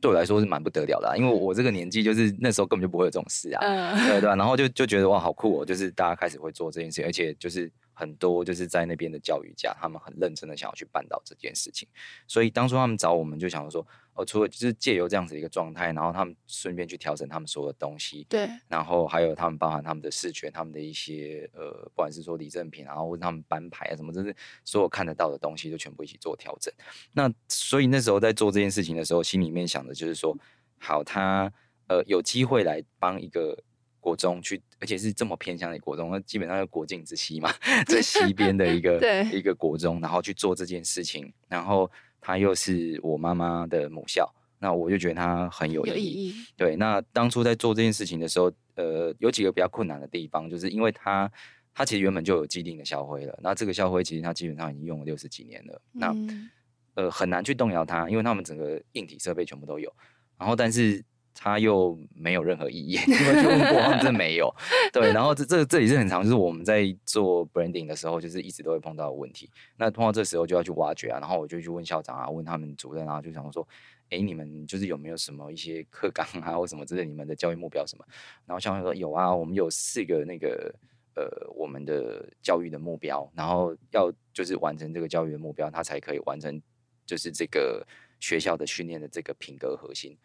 [0.00, 3.60] 对我来说是蛮不得了的啊，因为我这个年纪就是那时候根本就不会有这种事啊，
[4.08, 4.34] 对对吧？
[4.36, 7.70] 然后就就觉得哇好酷哦，就是大家开始会做这件事情，而且就是。
[8.02, 11.88] 很多就是在那边的教育家，他们很认真的想要去办到这件事情，
[12.26, 24.34] 所以当初他们找我们就想说，哦，除了就是借由这样子的一个状态，然后他们顺便去调整他们所有的东西，对，然后还有他们包含他们的视觉，他们的一些呃，不管是说礼赠品，然后或者他们班牌啊什么，就是
[24.64, 26.74] 所有看得到的东西，就全部一起做调整。
[27.12, 30.36] 那所以那时候在做这件事情的时候，心里面想的就是说，
[30.78, 31.52] 好，他
[31.86, 33.56] 呃有机会来帮一个。
[34.02, 37.48] 国中去，而且是这么偏向的国中，那基本上是国境之西嘛，
[37.86, 38.98] 最西边的一个
[39.32, 41.88] 一个国中，然后去做这件事情，然后
[42.20, 46.34] 他又是我妈妈的母校，那我就觉得他很有意义。
[46.56, 51.30] 对，那当初在做这件事情的时候，呃，有几个比较困难的地方，就是因为他
[51.72, 56.50] 他其实原本就有既定的校徽了，那这个校徽其实他基本上已经用了六十几年了，那、嗯、
[56.94, 59.94] 呃很难去动摇它，因为他们整个硬体设备全部都有，
[60.36, 61.04] 然后但是。
[61.34, 64.54] 他又没有任何意义， 因为就问过真没有。
[64.92, 69.50] 对，然后这这这里是很常，就是我们在做 branding 的时候，就是一直都会碰到的问题。
[69.76, 73.66] 那碰到这时候就要去挖掘啊，然后我就去问校长啊，问他们主任啊，就想说，
[74.10, 78.04] 哎，你们就是有没有什么一些课纲啊，或什么之类，你们的教育目标什么？
[78.46, 80.72] 然后校长说有啊，我们有四个那个
[81.14, 86.60] 呃，我们的教育的目标，然后要就是完成这个教育的目标，他才可以完成
[87.04, 87.86] 就是这个
[88.20, 90.16] 学校的训练的这个品格核心。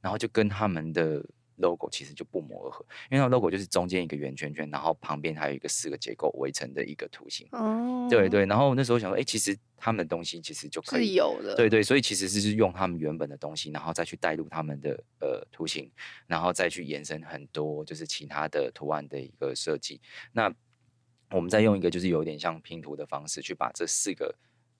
[0.00, 1.24] 然后就跟他们的
[1.56, 7.48] logo 其实就不谋而合，因为那 logo 就是中间一个圆圈圈，然后旁边还有一个四个结构围成的一个图形。
[7.52, 8.44] 哦，对对。
[8.44, 11.54] 然后那时候想说，哎，其实他们的东西其实就可以有的。
[11.56, 15.90] 对对，所以其实是用他们原本的东西，然后再去带入他们的呃图形，
[16.26, 20.00] 然后再去延伸很多就是其他的图案的一个设计。
[20.32, 20.52] 那
[21.30, 24.32] 我们再用一个就是有点像拼图的方式，去把这四个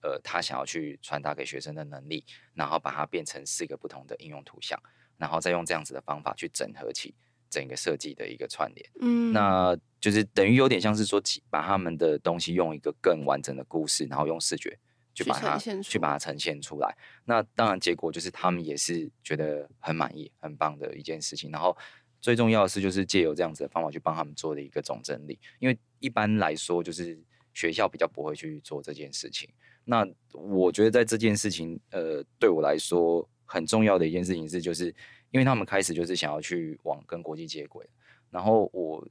[0.02, 4.78] 呃他想要去传达给学生的能力，然后把它变成四个不同的应用图像。
[5.18, 7.14] 然后再用这样子的方法去整合起
[7.48, 14.76] 整个设计的一个串联，嗯，那就是等于有点像是说，把他们的东西用一个更完整的故事，然后用视觉
[15.14, 16.96] 去把它去，去把它呈现出来。
[17.24, 21.50] 那当然结果就是他们也是觉得很满意、很棒的一件事情。
[21.50, 21.74] 然后
[22.20, 27.18] 最重要的是，就是借由这样子的方法去帮他们做的一个总整理，因为一般来说就是
[27.54, 29.48] 学校比较不会去做这件事情。
[29.84, 33.26] 那我觉得在这件事情，呃，对我来说。
[33.46, 34.94] 很重要的一件事情是，就是
[35.30, 37.88] 因为他们开始就是想要去往跟国际接轨，
[38.30, 39.08] 然后我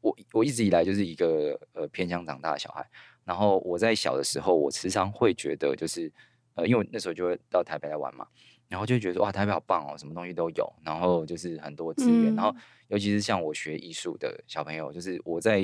[0.00, 2.88] 我我一直以来就是一个呃偏乡长大的小孩，
[3.24, 6.12] 然后我在小的时候，我时常会觉得就是
[6.54, 8.26] 呃，因为那时候就会到台北来玩嘛，
[8.68, 12.54] 然后就觉得哇，台北好棒哦，什么东西都有，然后就是很多资源，嗯、然后
[12.88, 15.62] 尤其是像我学艺术的小朋友，就是我在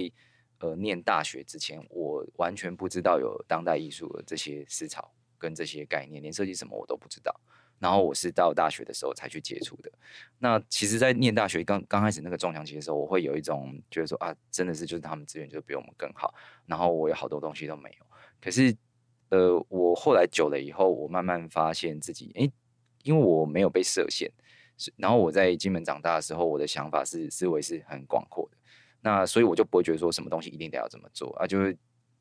[0.60, 7.34] 呃念大学之前，我完全不知道有当代艺术的这些思潮跟这些概念，连设计什么我都不知道。
[7.78, 9.90] 然后我是到大学的时候才去接触的。
[10.38, 16.34] 那其实，在念大学刚刚开始那个撞墙期的时候，我会有一种觉得说啊，真的是就是他们资源就是比我们更好。
[16.66, 18.06] 然后我有好多东西都没有。
[18.40, 18.76] 可是，
[19.30, 22.50] 呃，我后来久了以后，我慢慢发现自己，诶，
[23.02, 24.30] 因为我没有被设限。
[24.94, 28.56] 然后我在金门长大的时候，我的想法是思维是很广阔的。
[29.00, 31.76] 那所以我就不会觉得说什么东西一定得要怎么做啊，就是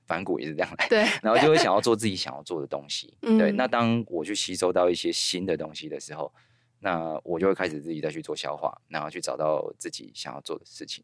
[0.07, 3.51] 反骨也是这样来，对， 然后就会想要做自己想要做的东西， 嗯、对。
[3.51, 6.33] 那当我去吸收到一些新的东西的时候，
[6.79, 11.03] 那我就会开始自己再去做消化，然后去找到自己想要做的事情。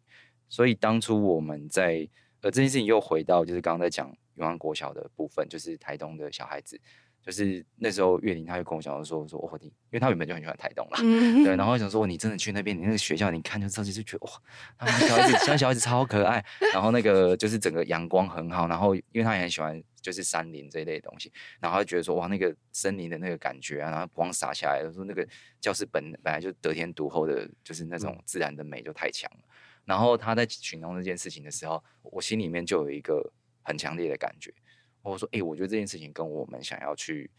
[0.50, 2.08] 所以当初我们在
[2.42, 6.80] 呃这件事情又回到就是刚刚在讲永安国小的部分，就是台东的小孩子。
[7.26, 14.32] 就是那时候，月林他就跟我讲说说哦，你因为他原本就很喜欢台东啦，嗯、对，然后想说你真的去那边，你那个学校，你看就自己就觉得哇，
[14.78, 21.32] 他们小孩子，小小孩子超可爱，然后那个就是整个阳光很好，然后因为他也很喜欢就是山林这一类的东西，
[21.62, 25.26] 然后他就觉得说哇，那个森林的那个感觉啊，然后光洒下来，说那个
[25.62, 29.40] 教室本本来就得天独厚的，就是那种自然的美就太强了。
[29.86, 33.32] 然后他在形容这件事情的时候，我心里面就有一个
[33.62, 34.54] 很强烈的感觉。
[35.12, 37.30] 我说：“哎、欸，我觉得这件事情跟我们想要去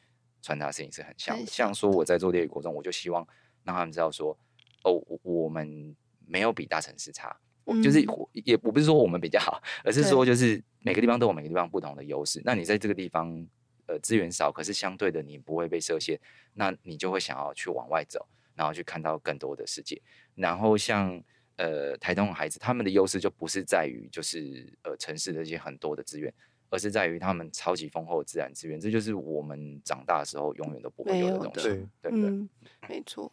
[0.42, 1.46] 传达的事情是很像的。
[1.46, 3.26] 像说我在做烈屿国中，我就希望
[3.62, 4.38] 让他们知道说，
[4.84, 5.96] 哦，我们
[6.26, 12.42] 没有比大城市差，嗯、就是也我不是说我们比较好，而是说就是每个地方都有每个地方不同的优势。
[12.44, 13.46] 那你在这个地方，
[13.86, 16.20] 呃，资源少，可是相对的你不会被设限，
[16.52, 20.00] 那你就会想要去往外走，然后去看到更多的世界。
[20.34, 21.18] 然后像
[21.56, 26.30] 呃台东的孩子，他们的优势就不是在于就是呃城市的一些很多的资源。”
[26.74, 32.28] 而是在于他们超级丰厚的自然资源，这就是我们长大的时候永远都不会有的东西，对对不对？
[32.28, 32.48] 嗯，
[32.88, 33.30] 没错。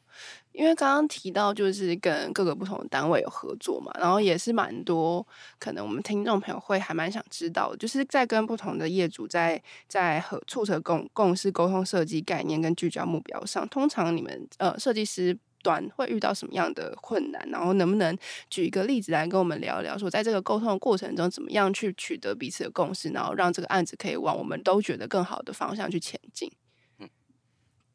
[0.52, 5.26] 因为刚刚提到就是跟各个不同的单位有合作嘛，然后也是蛮多
[5.58, 15.36] 可能我们听众朋友会还蛮想知道，就是在跟不同的业主在在和促成共共识、沟通设计概念跟聚焦目标上，通常你们呃设计师。
[15.64, 17.42] 短会遇到什么样的困难？
[17.50, 18.18] 然后能不能
[18.50, 19.98] 举一个例子来跟我们聊聊？
[19.98, 26.52] 说在这个沟通的过程中，怎么样去取得彼此的共识，然后让这个案子可以往我们都觉得更好的方向去前进？
[27.00, 27.10] 嗯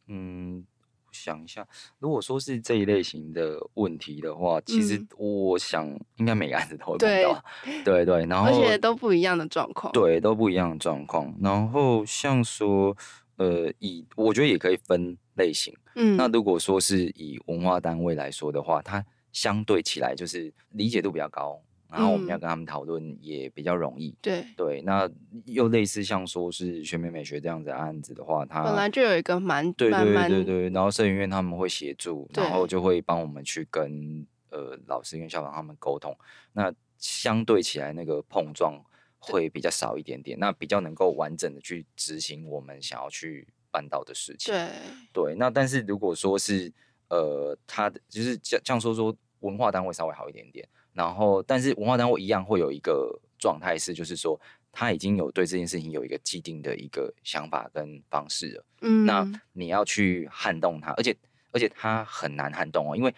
[0.09, 0.65] 嗯，
[1.11, 1.67] 想一下，
[1.99, 11.35] 如果说是这一类型的问题的话，其实我想应该每个案子都会碰到，对对对，然后 而且都不一样的状况，对，都不一样的状况。
[11.41, 12.97] 然后像说，
[13.37, 15.75] 呃，以我觉得也可以分类型。
[15.97, 24.15] 嗯，那如果说是以文化单位来说的话，它相对起来就是理解度比较高，然后我们要跟他们讨论也比较容易。
[24.21, 25.11] 对、嗯、对，那
[25.47, 36.15] 又类似像说是学美美学这样子的案子的话，它本来就有一个蛮对对对对对，然后摄影院他们会协助，然后就会帮我们去跟呃老师跟校长他们沟通。
[36.53, 38.79] 那相对起来那个碰撞
[39.19, 43.49] 会比较少一点点，那比较能够完整的去执行我们想要去。
[43.77, 44.69] 办到的事情，对。
[45.13, 46.73] 对，那但是如果说是
[47.09, 54.41] 呃，他的就是这样说说文化单位稍微好一点点，然后但是文化单位一样会有一个状态是，就是说
[54.73, 61.15] 他已经有对这件事情有一个既定的一个想法跟方式了，嗯，那你要去撼动他，而且
[61.53, 63.15] 而且他很难撼动哦，因为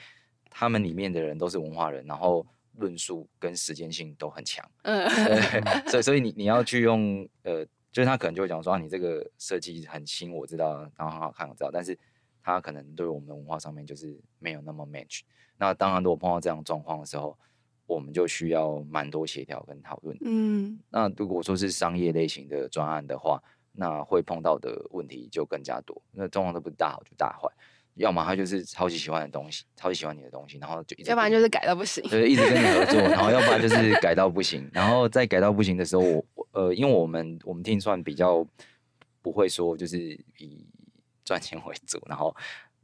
[0.50, 2.44] 他们里面的人都是文化人，然后
[2.76, 5.08] 论述跟时间性都很强，嗯，
[5.88, 7.64] 所以所以你你要去用呃。
[7.98, 11.98] 就是他可能就会讲说啊，你这个设计很新，我知道，然后很好看，我知道，但是
[12.40, 15.22] 他可能对我们的文化上面就是没有那么 match。
[15.56, 17.36] 那当然，如果碰到这样状况的时候，
[17.86, 20.16] 我们就需要蛮多协调跟讨论。
[20.20, 26.00] 嗯，那如果说是商业类型的专案的话，那会碰到的问题就更加多。
[26.12, 27.52] 那状况都不是大好就大坏。
[27.94, 36.02] 要么他就是超级喜欢的东西，超级喜欢你的东西，然后就一直，要不然就是改到不行，对，一直跟你合作，然后要不然就是改到不行，然后在改到不行的时候，
[36.34, 38.44] 我呃，因为我们我们 team 算比较
[39.22, 40.66] 不会说就是以
[41.24, 42.34] 赚钱为主，然后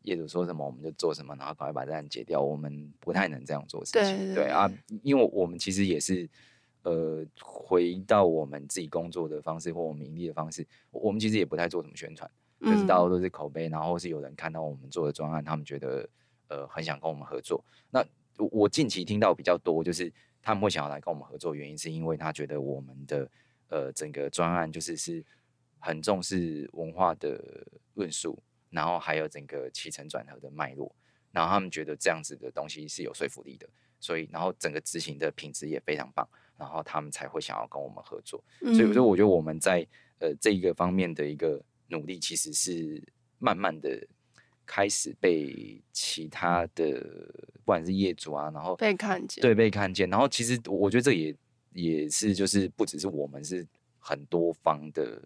[0.02, 4.70] 业主说什么我们就做什么，然后赶快把这案解掉，我们不太能这样做事情，对啊，
[5.02, 6.28] 因为我们其实也是
[6.84, 12.30] 呃回到我们自己工作的方式或我们盈利的方式，我们其实也不太做什么宣传。
[12.60, 16.08] 就是大多都是口碑，然后是有人看到我们做的专案，他们觉得
[16.48, 17.62] 呃很想跟我们合作。
[17.90, 18.02] 那
[18.38, 20.10] 我近期听到比较多，就是
[20.40, 23.28] 他们会想要来跟我们合作，原因是因为他觉得我们的
[23.74, 25.24] 呃整个专案就是是
[25.78, 30.94] 很重视文化的论述，然后还有整个起承转合的脉络，
[31.32, 38.42] 然后他们觉得这样子的东西是有说服力的，所以然后整个执行的品质也非常棒，然后他们才会想要跟我们合作。
[38.60, 39.86] 所以说，我觉得我们在
[40.20, 41.60] 呃这一个方面的一个。
[41.88, 43.00] 努力其实是
[43.38, 44.08] 慢慢的
[44.64, 46.98] 开始被其他的，
[47.52, 50.08] 不管是业主啊，然后被看见，对，被看见。
[50.08, 51.36] 然后其实我觉得这也
[51.74, 53.66] 也是就是不只是我们，是
[53.98, 55.20] 很多方的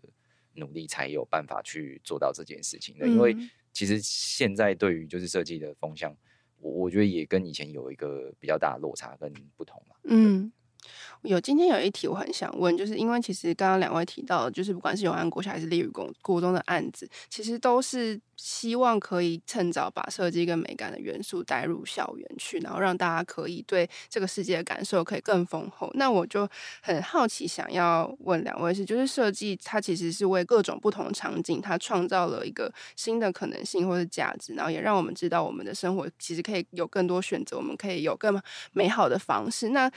[0.54, 3.06] 努力才有办法去做到这件事情的。
[3.06, 3.36] 嗯、因为
[3.72, 6.12] 其实现在对于就是设计的风向，
[6.58, 9.94] 我我觉得也跟以前有一个比较大的落差跟不同嘛。
[10.04, 10.50] 嗯，
[11.22, 25.90] 有今天有一题我很想问，就是因为其实刚刚两位提到，就是不管是永安国小还是烈屿国国中的案子，其实都是希望可以趁早把设计跟美感的元素带入校园去，然后让大家可以对这个世界的感受可以更丰厚。
[25.94, 26.48] 那我就
[26.80, 38.40] 很好奇，想要问两位是，就是设计它其实是为各种不同场景，它创造了一个新的可能性或者价值，然后也让我们知道我们的生活其实可以有更多选择，我们可以有更
[38.72, 39.70] 美好的方式。
[39.70, 39.90] 那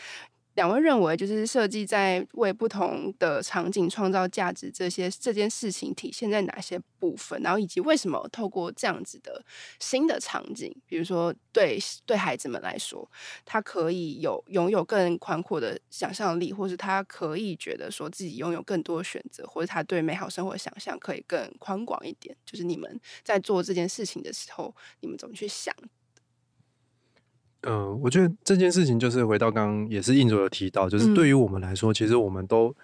[0.56, 7.42] 两位认为，就是设计在为不同的场景创造价值，这些这件事情体现在哪些部分？
[7.42, 9.44] 然后以及为什么透过这样子的
[9.80, 13.10] 新的场景，比如说对对孩子们来说，
[13.46, 22.36] 他可以有拥有更宽阔的想象力，或是他可以觉得说自己拥有更多选择，或者他对美好生活想象可以更宽广一点。
[22.46, 25.74] 就是你们在做这件事情的时候，你们怎么去想？
[27.62, 32.76] 嗯、呃，我觉得这件事情就是回到刚刚也是印卓有提到，就是对于我们来说，嗯、其实我们都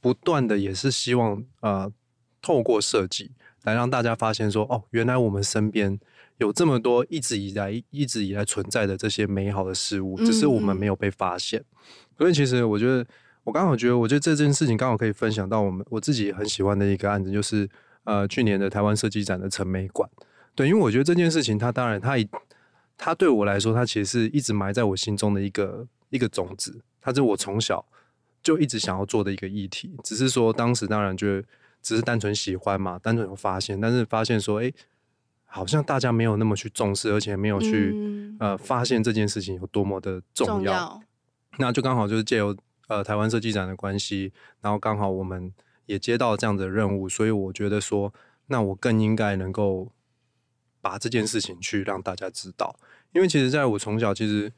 [0.00, 1.90] 不断的也是希望呃
[2.40, 3.32] 透过设计
[3.64, 5.98] 来让大家发现说，哦，原来我们身边
[6.38, 11.60] 有这么多一直以来一直以来存在的这些美好的事物，只是我们没有被发现。
[11.60, 11.66] 嗯、
[12.18, 13.04] 所以其实我觉得
[13.44, 17.68] 我刚好觉得，我觉得这件事情刚好可以分享到我们我自己很喜欢的一个案子，就是
[18.04, 20.08] 呃去年的台湾设计展的陈美馆。
[20.54, 22.28] 对，因为我觉得这件事情它当然它以
[23.04, 27.84] 它对我来说，它其实是一直埋在我心中的一个一个种子，它是我从小
[28.44, 29.96] 就一直想要做的一个议题。
[30.04, 31.42] 只是说当时当然就
[31.82, 34.72] 只是单纯喜欢嘛，单纯有发现，但是发现说，哎，
[35.46, 40.54] 好像大家没有那么去重视，而且没有去、嗯、呃发现这件事情有多么的重要。
[40.54, 41.02] 重要。
[41.58, 45.52] 那就刚好就是借由呃台湾设计展的关系，然后刚好我们
[45.86, 48.14] 也接到这样的任务，所以我觉得说，
[48.46, 49.90] 那我更应该能够。
[50.82, 52.76] 把这件事情去让大家知道，
[53.12, 54.52] 因为其实在我从小，其实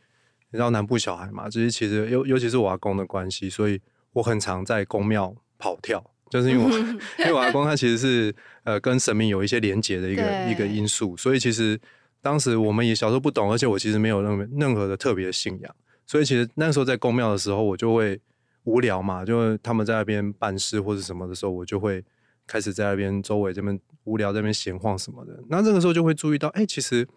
[0.50, 3.78] 你知道南部小孩嘛，就是其实尤尤其是我阿公的关系，所以
[4.14, 6.70] 我很常在公庙跑跳，就是因为我
[7.22, 11.78] 因为我阿公他其实是呃跟神明有一些连结的一个一个因素，所以其实
[12.22, 18.18] 当时我们也小时候不懂，而且我其实没有任何任何的特别的信仰，所以其实那时候在公庙的时候，我就会
[18.62, 22.02] 无聊嘛，就他们在那边办事或者什么的时候，我就会。
[22.46, 25.42] 开始在那边周围这边无聊，在那边闲晃什么的。
[25.48, 27.08] 那这个时候就会注意到，哎、其实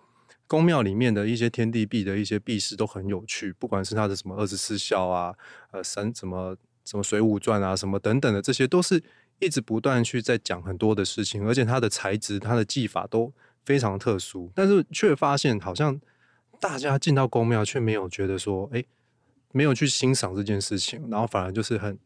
[0.47, 5.35] 宫庙里面的一些天地壁的一些壁饰都很有趣，不管是它的什么二十四孝啊，
[5.71, 6.55] 呃，三什么
[6.85, 9.03] 什么水浒传啊，什么等等的，这些都是
[9.39, 13.33] 一直不断去在讲很多的事情，而且它的材质、它的技法都
[13.65, 14.49] 非常特殊。
[14.55, 15.99] 但是却发现，好像
[16.61, 18.81] 大家进到宫庙却没有觉得说，哎、
[19.51, 21.99] 没有去欣赏这件事情，然后反而就是很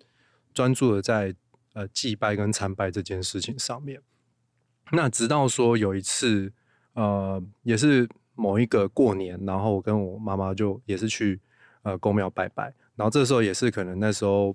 [0.53, 1.35] 专注的在。
[1.73, 4.01] 呃，祭拜跟参拜这件事情上面，
[4.91, 6.51] 那直到说有一次，
[6.93, 11.39] 呃，也是某一个过年，然后我跟我妈妈就也是去
[11.83, 14.53] 呃公庙拜拜，然后这时候也是可能那时候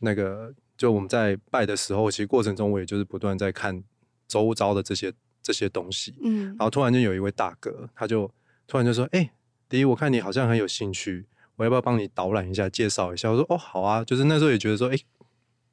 [0.00, 3.84] 那个就我们在拜的时候，其实过程中我也就是不断在看
[4.26, 8.28] 周遭的这些这些东西，嗯，然后突然间有一位大哥，他就
[8.66, 9.30] 突然就说：“哎、欸，
[9.68, 15.04] 第一，我看你好像很有兴趣，我要不要帮你导览一下，介绍一下？”我说：“哦，好啊。”就是那时候也觉得说：“哎、欸。”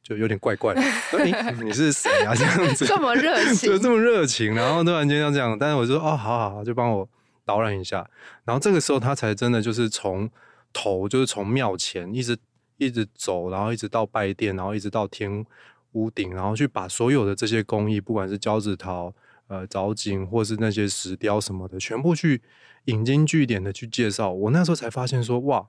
[0.03, 0.81] 就有点怪怪的，
[1.23, 2.35] 你你是谁啊？
[2.35, 7.07] 这样子 这么热 情，就这么热情，然后突然间要这样，但是我就说哦，好好好，就帮我
[7.45, 8.05] 导览一下。
[8.43, 10.29] 然后这个时候他才真的就是从
[10.73, 12.37] 头，就是从庙前一直
[12.77, 15.45] 一直走，然后一直到拜殿，然后一直到天
[15.93, 19.13] 屋顶，然后去把所有的这些工艺，不管是胶纸陶、
[19.47, 22.41] 呃藻井，或是那些石雕什么的，全部去
[22.85, 24.33] 引经据典的去介绍。
[24.33, 25.67] 我那时候才发现说，哇，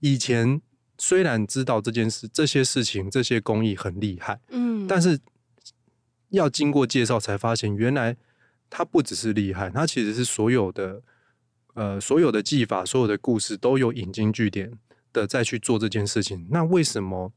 [0.00, 0.60] 以前。
[1.00, 5.16] 虽然知道这件事、这些事情、这些工艺很厉害，嗯，但是
[6.30, 8.16] 要经过介绍才发现，原来
[8.68, 11.00] 它不只是厉害，它其实是所有的
[11.74, 14.72] 呃所有的技法、所有的故事都有引经据典
[15.12, 16.48] 的再去做这件事情。
[16.50, 17.32] 那为什么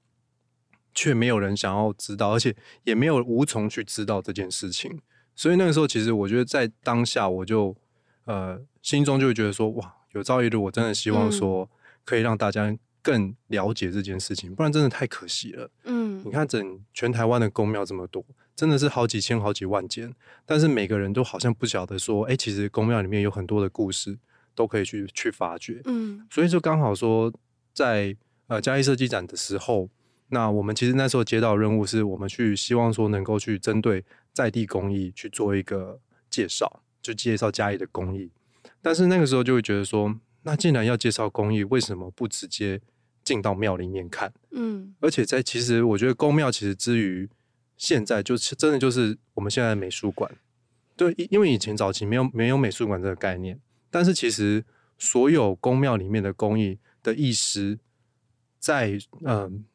[0.95, 4.99] 却没有人想要知道，而且也没有无从去知道这件事情？
[5.35, 7.77] 所以那个时候，其实我觉得在当下，我就
[8.25, 11.69] 呃心中就会觉得说，哇，有朝一日我真的希望说
[12.03, 12.75] 可以让大家。
[13.01, 15.69] 更了解这件事情，不然真的太可惜了。
[15.85, 18.23] 嗯，你看整全台湾的公庙这么多，
[18.55, 20.13] 真的是好几千、好几万间，
[20.45, 24.17] 但是每个人都好像不晓得说，哎、欸，其实公庙里面有很多的故事
[24.53, 25.81] 都可以去去发掘。
[25.85, 27.31] 嗯，所以就刚好说
[27.73, 29.89] 在，在呃嘉义设计展的时候，
[30.27, 35.99] 那我们其实那时候接到任务，是我们去希望说能够去针对在地工艺去做一个
[36.29, 38.29] 介绍，就介绍嘉义的工艺。
[38.81, 42.81] 但是那个时候就会觉得说，那既然要介绍工艺，为什么不直接
[43.23, 47.29] 进到庙里面看，嗯，而且在其实我觉得宫庙其实之于
[47.77, 50.31] 现在就是真的就是我们现在的美术馆，
[50.95, 53.59] 对，因为以前早期没有没有美术馆这个概念，
[53.89, 54.63] 但是其实
[54.97, 57.79] 所有宫庙里面的工艺的艺师
[58.59, 59.65] 在嗯、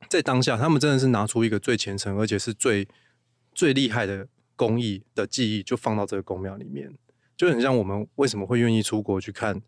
[0.00, 2.86] 呃，在当下，他们真的是拿出一个最虔诚，而且是最
[3.54, 6.92] 最厉害的工艺的技艺，就放到这个宫庙里面，
[7.36, 9.62] 就很像我们为什么会愿意出国去看，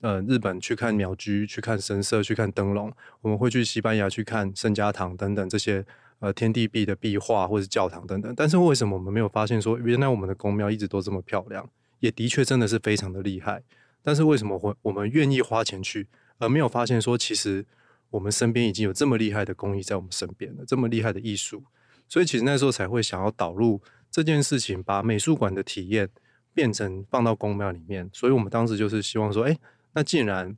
[0.00, 2.92] 呃，日本去看鸟居，去看神社，去看灯笼，
[3.22, 5.84] 我们会去西班牙去看圣家堂等等这些
[6.18, 8.32] 呃天地壁的壁画或者教堂等等。
[8.36, 11.68] 但是为什么我们没有发现说，原来我们的宫庙一直都这么漂亮，
[12.00, 13.62] 也的确真的是非常的厉害。
[14.02, 16.06] 但是为什么会我们愿意花钱去，
[16.38, 17.66] 而没有发现说，其实
[18.10, 21.64] 我们身边已经有这么厉害的工艺在我们身边了，这么厉害的艺术，
[22.08, 23.80] 所以其实那时候才会想要导入
[24.10, 26.08] 这件事情，把美术馆的体验
[26.54, 28.08] 变成放到宫庙里面。
[28.12, 29.58] 所以我们当时就是希望说，哎，
[29.96, 30.54] 那既然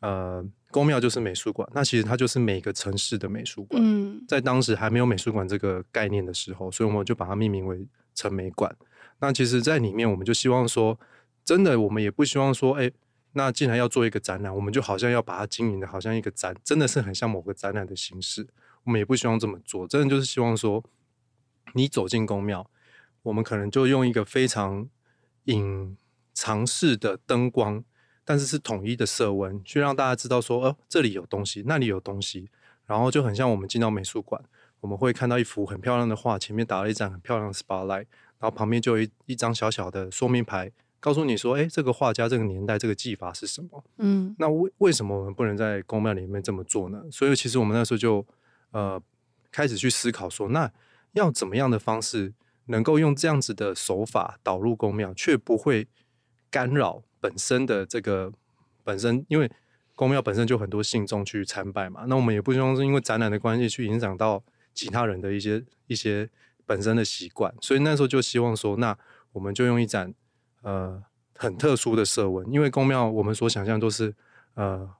[0.00, 3.80] 呃宫庙就是美术馆，那其实它就是每个城市的美术馆。
[3.80, 7.86] 嗯，在当时还没有美术馆这个概念的时候，所以我们就把它命名为
[8.16, 8.76] 城美馆。
[9.20, 10.98] 那其实，在里面我们就希望说，
[11.44, 12.90] 真的，我们也不希望说，哎。
[13.32, 18.48] 那既然要做一个展览，我们就好像要把它经营的，好像一个展，真的是很像某个展览的形式。
[18.84, 20.82] 我们也不希望这么做，真的就是希望说，
[21.74, 22.68] 你走进宫庙，
[23.22, 24.88] 我们可能就用一个非常
[25.44, 25.96] 隐
[26.32, 27.84] 藏式的灯光，
[28.28, 32.50] 但是是统一的色温，去让大家知道说，哦，这里有东西，那里有东西，
[32.84, 34.38] 然后就很像我们进到美术馆，
[34.80, 38.04] 我们会看到一幅很漂亮的画，前面打了一盏很漂亮的 spotlight，
[38.38, 40.70] 然后旁边就有一一张小小的说明牌。
[41.00, 43.82] 告诉你说，哎，这个画家这个年代这个技法是什么？
[43.96, 47.02] 嗯，那为为什么我们不能在公庙里面这么做呢？
[47.10, 48.26] 所以其实我们那时候就
[48.72, 49.00] 呃
[49.50, 50.70] 开始去思考说，那
[51.12, 52.34] 要怎么样的方式
[52.66, 55.88] 能够用这样子的手法导入公庙，却不会
[56.50, 58.32] 干扰本身的这个
[58.84, 59.50] 本身，因为
[59.94, 62.04] 宫庙本身就很多信众去参拜嘛。
[62.06, 64.42] 那我们也不希望是因为展览的关系去影响到
[64.74, 66.28] 其他人的一些一些
[66.64, 68.96] 本身的习惯，所以那时候就希望说，那
[69.32, 70.14] 我们就用一盏。
[70.62, 71.00] 呃，
[71.36, 74.12] 很特殊的色温，因为宫庙我们所想象都是
[74.54, 74.90] 呃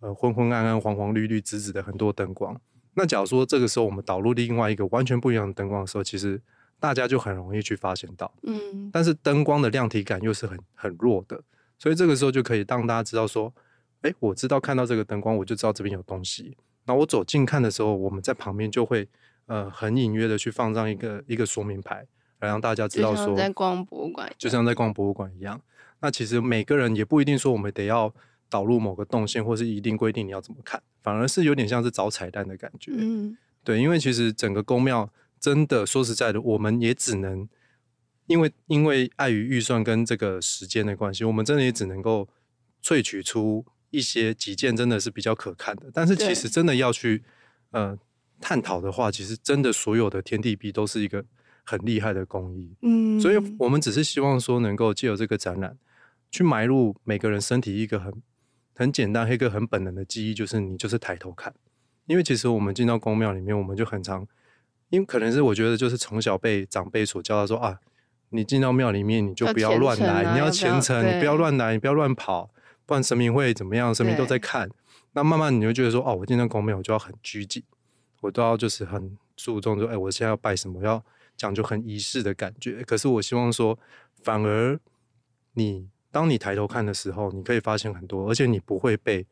[0.00, 2.60] 呃昏昏暗暗、黄黄绿绿紫紫的很多灯光。
[2.92, 6.40] 那假如说这个时候我们导入另外一个完全不一样的灯光的时候，其实
[6.82, 8.34] 大家就很容易去发现到。
[8.42, 8.90] 嗯。
[8.92, 11.40] 但是灯光的亮体感又是很很弱的，
[11.78, 13.54] 所以这个时候就可以让大家知道说，
[14.00, 16.56] 哎，我知道看到这个灯光，我就知道这边有东西。
[16.86, 19.08] 那我走近看的时候，我们在旁边就会
[19.46, 22.06] 呃很隐约的去放上一个一个说明牌。
[22.40, 25.60] 来让大家知道说，就像在逛博物馆，就像在逛博物馆一样。
[26.00, 28.12] 那其实每个人也不一定说我们得要
[28.50, 32.90] 导入某个动线，或是一定规定你要怎么看，反而是有点像是找彩蛋的感觉。
[32.96, 35.08] 嗯，对，因为其实整个宫庙
[35.42, 37.46] 真的说实在的，我们也只能
[38.26, 42.26] 因为因为碍于预算跟这个时间的关系，我们真的也只能够
[42.82, 45.90] 萃取出一些几件真的是比较可看的。
[45.92, 47.22] 但是其实真的要去
[47.72, 47.98] 呃
[48.40, 51.24] 探讨的话，其实真的所有的天地币都是一个。
[51.64, 55.78] 很厉害的工艺，嗯，所以我们只是希望说，能够借由这个展览，
[56.28, 58.12] 去埋入每个人身体一个很
[58.74, 61.54] 很简单、一个很本能的记忆，就是你就是抬头看。
[62.06, 64.26] 因为其实我们进到宫庙里面，我们就很常，
[64.92, 67.80] 因为可能是我觉得就是从小被长辈所教导说啊，
[68.28, 72.50] 你进到庙里面你就不要乱来，啊、你要虔诚，你不要乱来，你不要乱跑，
[72.86, 73.94] 不然神明会怎么样？
[73.94, 74.70] 神明都在看。
[75.14, 77.62] 那慢慢你就觉得说，哦，我进到宫庙我就要很拘谨，
[78.20, 81.04] 我都要就是很注重说，哎，我现在要拜什么要。
[81.34, 83.76] 讲究很仪式的感觉，可是我希望说，
[84.22, 84.78] 反而
[85.54, 89.26] 你当你抬头看的时候，你可以发现很多，而且你不会被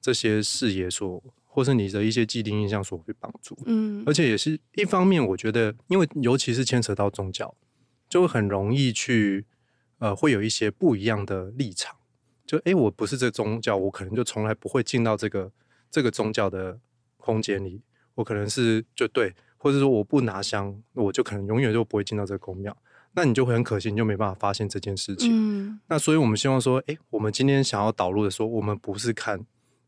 [0.00, 1.20] 这些视野所，
[1.56, 3.56] 或是你的一些既定印象所被绑住。
[3.64, 7.54] 嗯，而且也是一方面，我觉得，因为尤其是牵扯到宗教，
[8.10, 9.46] 就会很容易去
[9.96, 11.96] 呃，会有一些不一样的立场。
[12.44, 15.50] 就诶，我不是这宗教，我可能就从来不会进到这个
[15.90, 16.78] 这个宗教的
[17.16, 17.80] 空间里，
[18.16, 19.34] 我可能是就对。
[19.56, 22.76] 或者说我不拿香，我就可能永远就不会进到这个宫庙，
[23.14, 25.30] 那你就会很可惜，你就没办法发现这件事情。
[25.32, 29.40] 嗯，那所以我们希望说，诶，我们今天想要导入的说，我们不是看，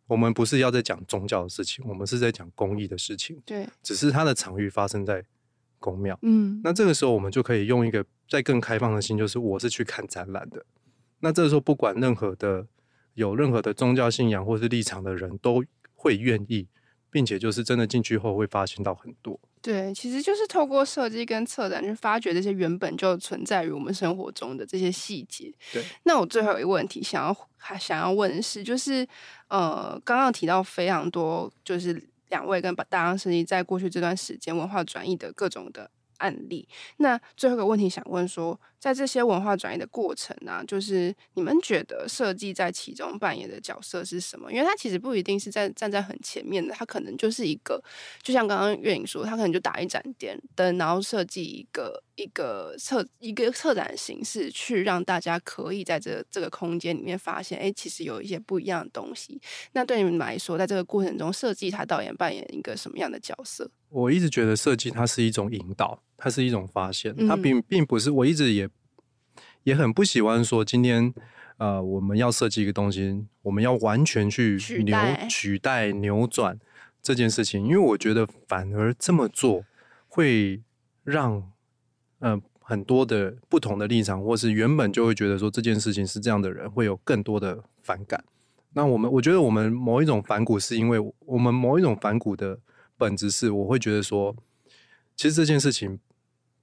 [0.08, 3.40] 我们不是要在讲宗教的事情，我们是在讲公益的事情。
[3.46, 5.24] 对，只是它的场域发生在
[5.78, 6.18] 公庙。
[6.22, 10.64] 嗯，那这个时候我们就可以用一个再更开放的心，就是我是去看展览的。
[11.20, 12.66] 那这个时候不管任何的
[13.14, 15.62] 有任何的宗教信仰或是立场的人都
[15.94, 16.66] 会愿意，
[17.10, 19.38] 并且就是真的进去后会发现到很多。
[19.60, 25.52] 对，其实就是透过设计跟策展去发掘这些原本就存在于我们生活中的这些细节。
[25.72, 29.06] 对，那我最后一个问题想要还想要问的是，就是
[29.48, 36.68] 呃，刚刚提到非常多，就是两位跟大杨设计在过去这段时间文化转移的各种的案例。
[36.98, 44.52] 那最后一个问题想问说，在这些文化转移的过程啊，就是你们觉得设计在其中扮演的角色是什么？
[44.52, 47.82] 因为它其实不一定是在站在很前面的，它可能就是一个，
[48.22, 59.40] 就像刚刚月影说，它可能就打一盏电灯，然后设计一个一个策一个策展的形式，去让大家可以在这个这个空间里面发现，哎，其实有一些不一样的东西。
[59.72, 63.70] 那对你们来说，在这个过程中，设计它导演扮演一个什么样的角色？
[63.90, 68.10] 我一直觉得设计它是一种引导，它是一种发现，它并并不是。
[68.10, 68.67] 我一直也
[69.64, 71.12] 也很不喜欢说今天
[71.56, 74.96] 呃我们要设计一个东西，我们要完全去扭
[75.28, 76.58] 取代，扭转
[77.02, 79.64] 这件事情，因为我觉得反而这么做
[80.06, 80.62] 会
[81.04, 81.50] 让
[82.18, 88.24] 呃很多的不同的立场，或是原本就会觉得说这件事情是这样的人，会有更多的反感。
[88.72, 92.60] 那我们我觉得我们某一种反骨，是因为我们某一种反骨的。
[93.00, 94.34] 本质是，我会觉得说，
[95.14, 96.00] 其实这件事情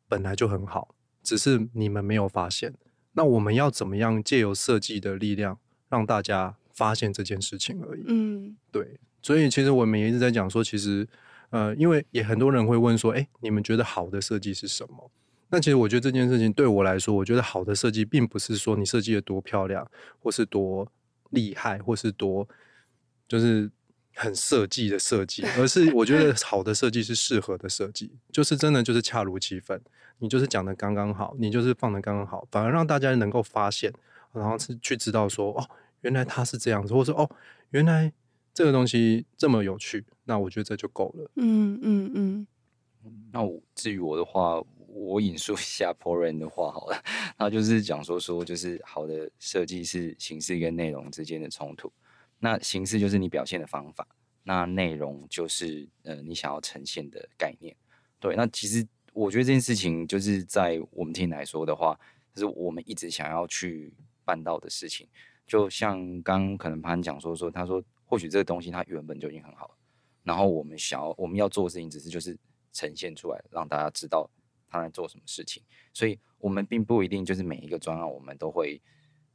[0.09, 0.93] 本来就很好，
[1.23, 2.73] 只是你们没有发现。
[3.15, 5.57] 那我们要怎么样借由设计的力量，
[5.89, 8.03] 让大家发现这件事情而已。
[8.07, 8.99] 嗯，对。
[9.21, 11.07] 所以其实我们也一直在讲说，其实
[11.49, 15.11] 呃，因为也很多人会问说，哎，你们觉得好的设计是什么？
[15.49, 19.89] 那其实我觉得这件事情对我来说，我觉得好的设计并不是说你设计的多漂亮，
[20.19, 20.91] 或是多
[21.31, 22.47] 厉害，或是多
[23.27, 23.71] 就是。
[24.15, 29.81] 很设计的设计，而是我觉得 好的设计是适合的设计，就是真的就是恰如其分，
[30.19, 33.93] 你就是讲的刚刚好，你就是放的刚刚好，反而让大家能够发现，
[34.33, 35.69] 然后是去知道说哦，
[36.01, 37.29] 原来他是这样子，或者说哦，
[37.71, 38.11] 原来
[38.53, 41.31] 这个东西这么有趣，那我觉得这就够了。
[41.35, 42.47] 嗯嗯嗯。
[43.31, 46.97] 那我至于我的话，我引述一下 Paul Rand 的话好了，
[47.37, 51.91] 他就是讲说说就是好的设计是形式跟内容之间的冲突。
[52.39, 54.07] 那形式就是你表现的方法，
[54.43, 57.75] 那内容就是呃你想要呈现的概念。
[58.19, 61.97] 对，那其实我觉得这件事情就是在我们听来说的话，
[62.33, 65.07] 就是我们一直想要去办到的事情。
[65.47, 69.75] 就像刚可能潘讲说说，他说或许这个东西它原本就已经很好，
[70.23, 72.37] 然后我们想要我们要做的事情只是就是
[72.73, 74.29] 呈现出来，让大家知道
[74.67, 75.63] 他在做什么事情。
[75.93, 78.81] 所以我们并不一定就是每一个专案我们都会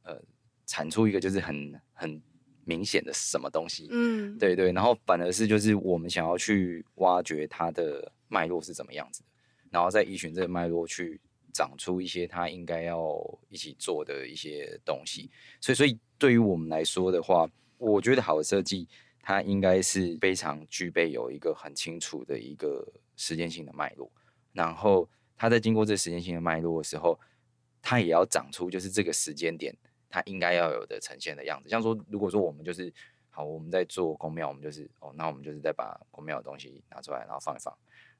[0.03, 0.21] 呃
[0.65, 2.21] 产出一个就是很很。
[2.65, 9.27] 明显的什么东西，嗯，对对，然后反而是就是我们想要去挖掘它的脉络是怎么样子的，
[9.69, 11.19] 然后再依循这个脉络去
[11.53, 13.17] 长出一些它应该要
[13.49, 15.29] 一起做的一些东西。
[15.59, 18.87] 所以，所以对于我们来说的话，我觉得好的设计
[19.21, 22.87] 它应该是非常具备有一个很清楚的一个
[23.17, 24.11] 时间性的脉络，
[24.53, 27.19] 然后它在经过这个时间性的脉络的时候，
[27.81, 29.75] 它也要长出就是这个时间点。
[30.11, 32.93] 它应该要有的呈现的样子，像说，如果说我们就是
[33.29, 37.73] 好，我们在做公庙，我们就是哦，那我们就是再把公庙的东西拿出来，然后放一放，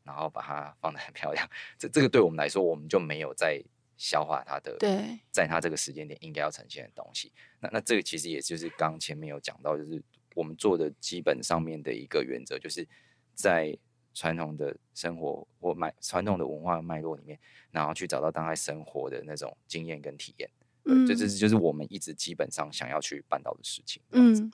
[0.04, 1.46] 然后把它放的很漂亮。
[1.78, 3.62] 这这个对我们来说，我们就没有在
[3.98, 7.32] 消化它的，对，在它这个时间点应该要呈现的东西。
[7.60, 10.02] 那那这个其实也就是刚前面有讲到，就是
[10.34, 12.88] 我们做的基本上面的一个原则，就是
[13.34, 13.78] 在
[14.14, 17.38] 传统的生活或脉传统的文化脉络里面，
[17.70, 20.50] 然后去找到当代生活的那种经验跟体验。
[20.86, 24.02] 嗯，这这就是我们一直基本上想要去办到的事情。
[24.12, 24.52] 嗯，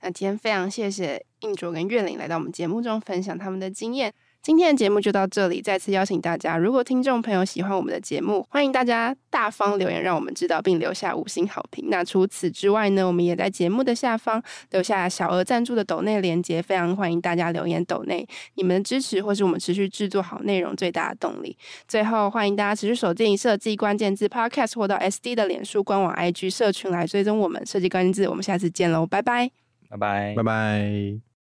[0.00, 4.14] 那今天非常谢谢应卓跟月玲来到我们节目中分享他们的经验。
[4.48, 11.90] 今天的节目就到这里，再次邀请大家，如果听众朋友喜欢我们的节目，欢迎大家大方留言，让我们知道，并留下五星好评。
[11.90, 21.54] 那除此之外呢，我们也在节目的下方留下小额赞助的抖内连接，非常欢迎大家留言抖内，你们的支持或是我们持续制作好内容最大的动力。
[21.86, 28.26] 最后，欢迎大家持续锁定设计关键字 Podcast 或到 SD 的脸书官网 IG 社群来追踪我们设计关键字。
[28.26, 29.50] 我们下次见喽，拜拜，
[29.90, 31.27] 拜拜，拜拜。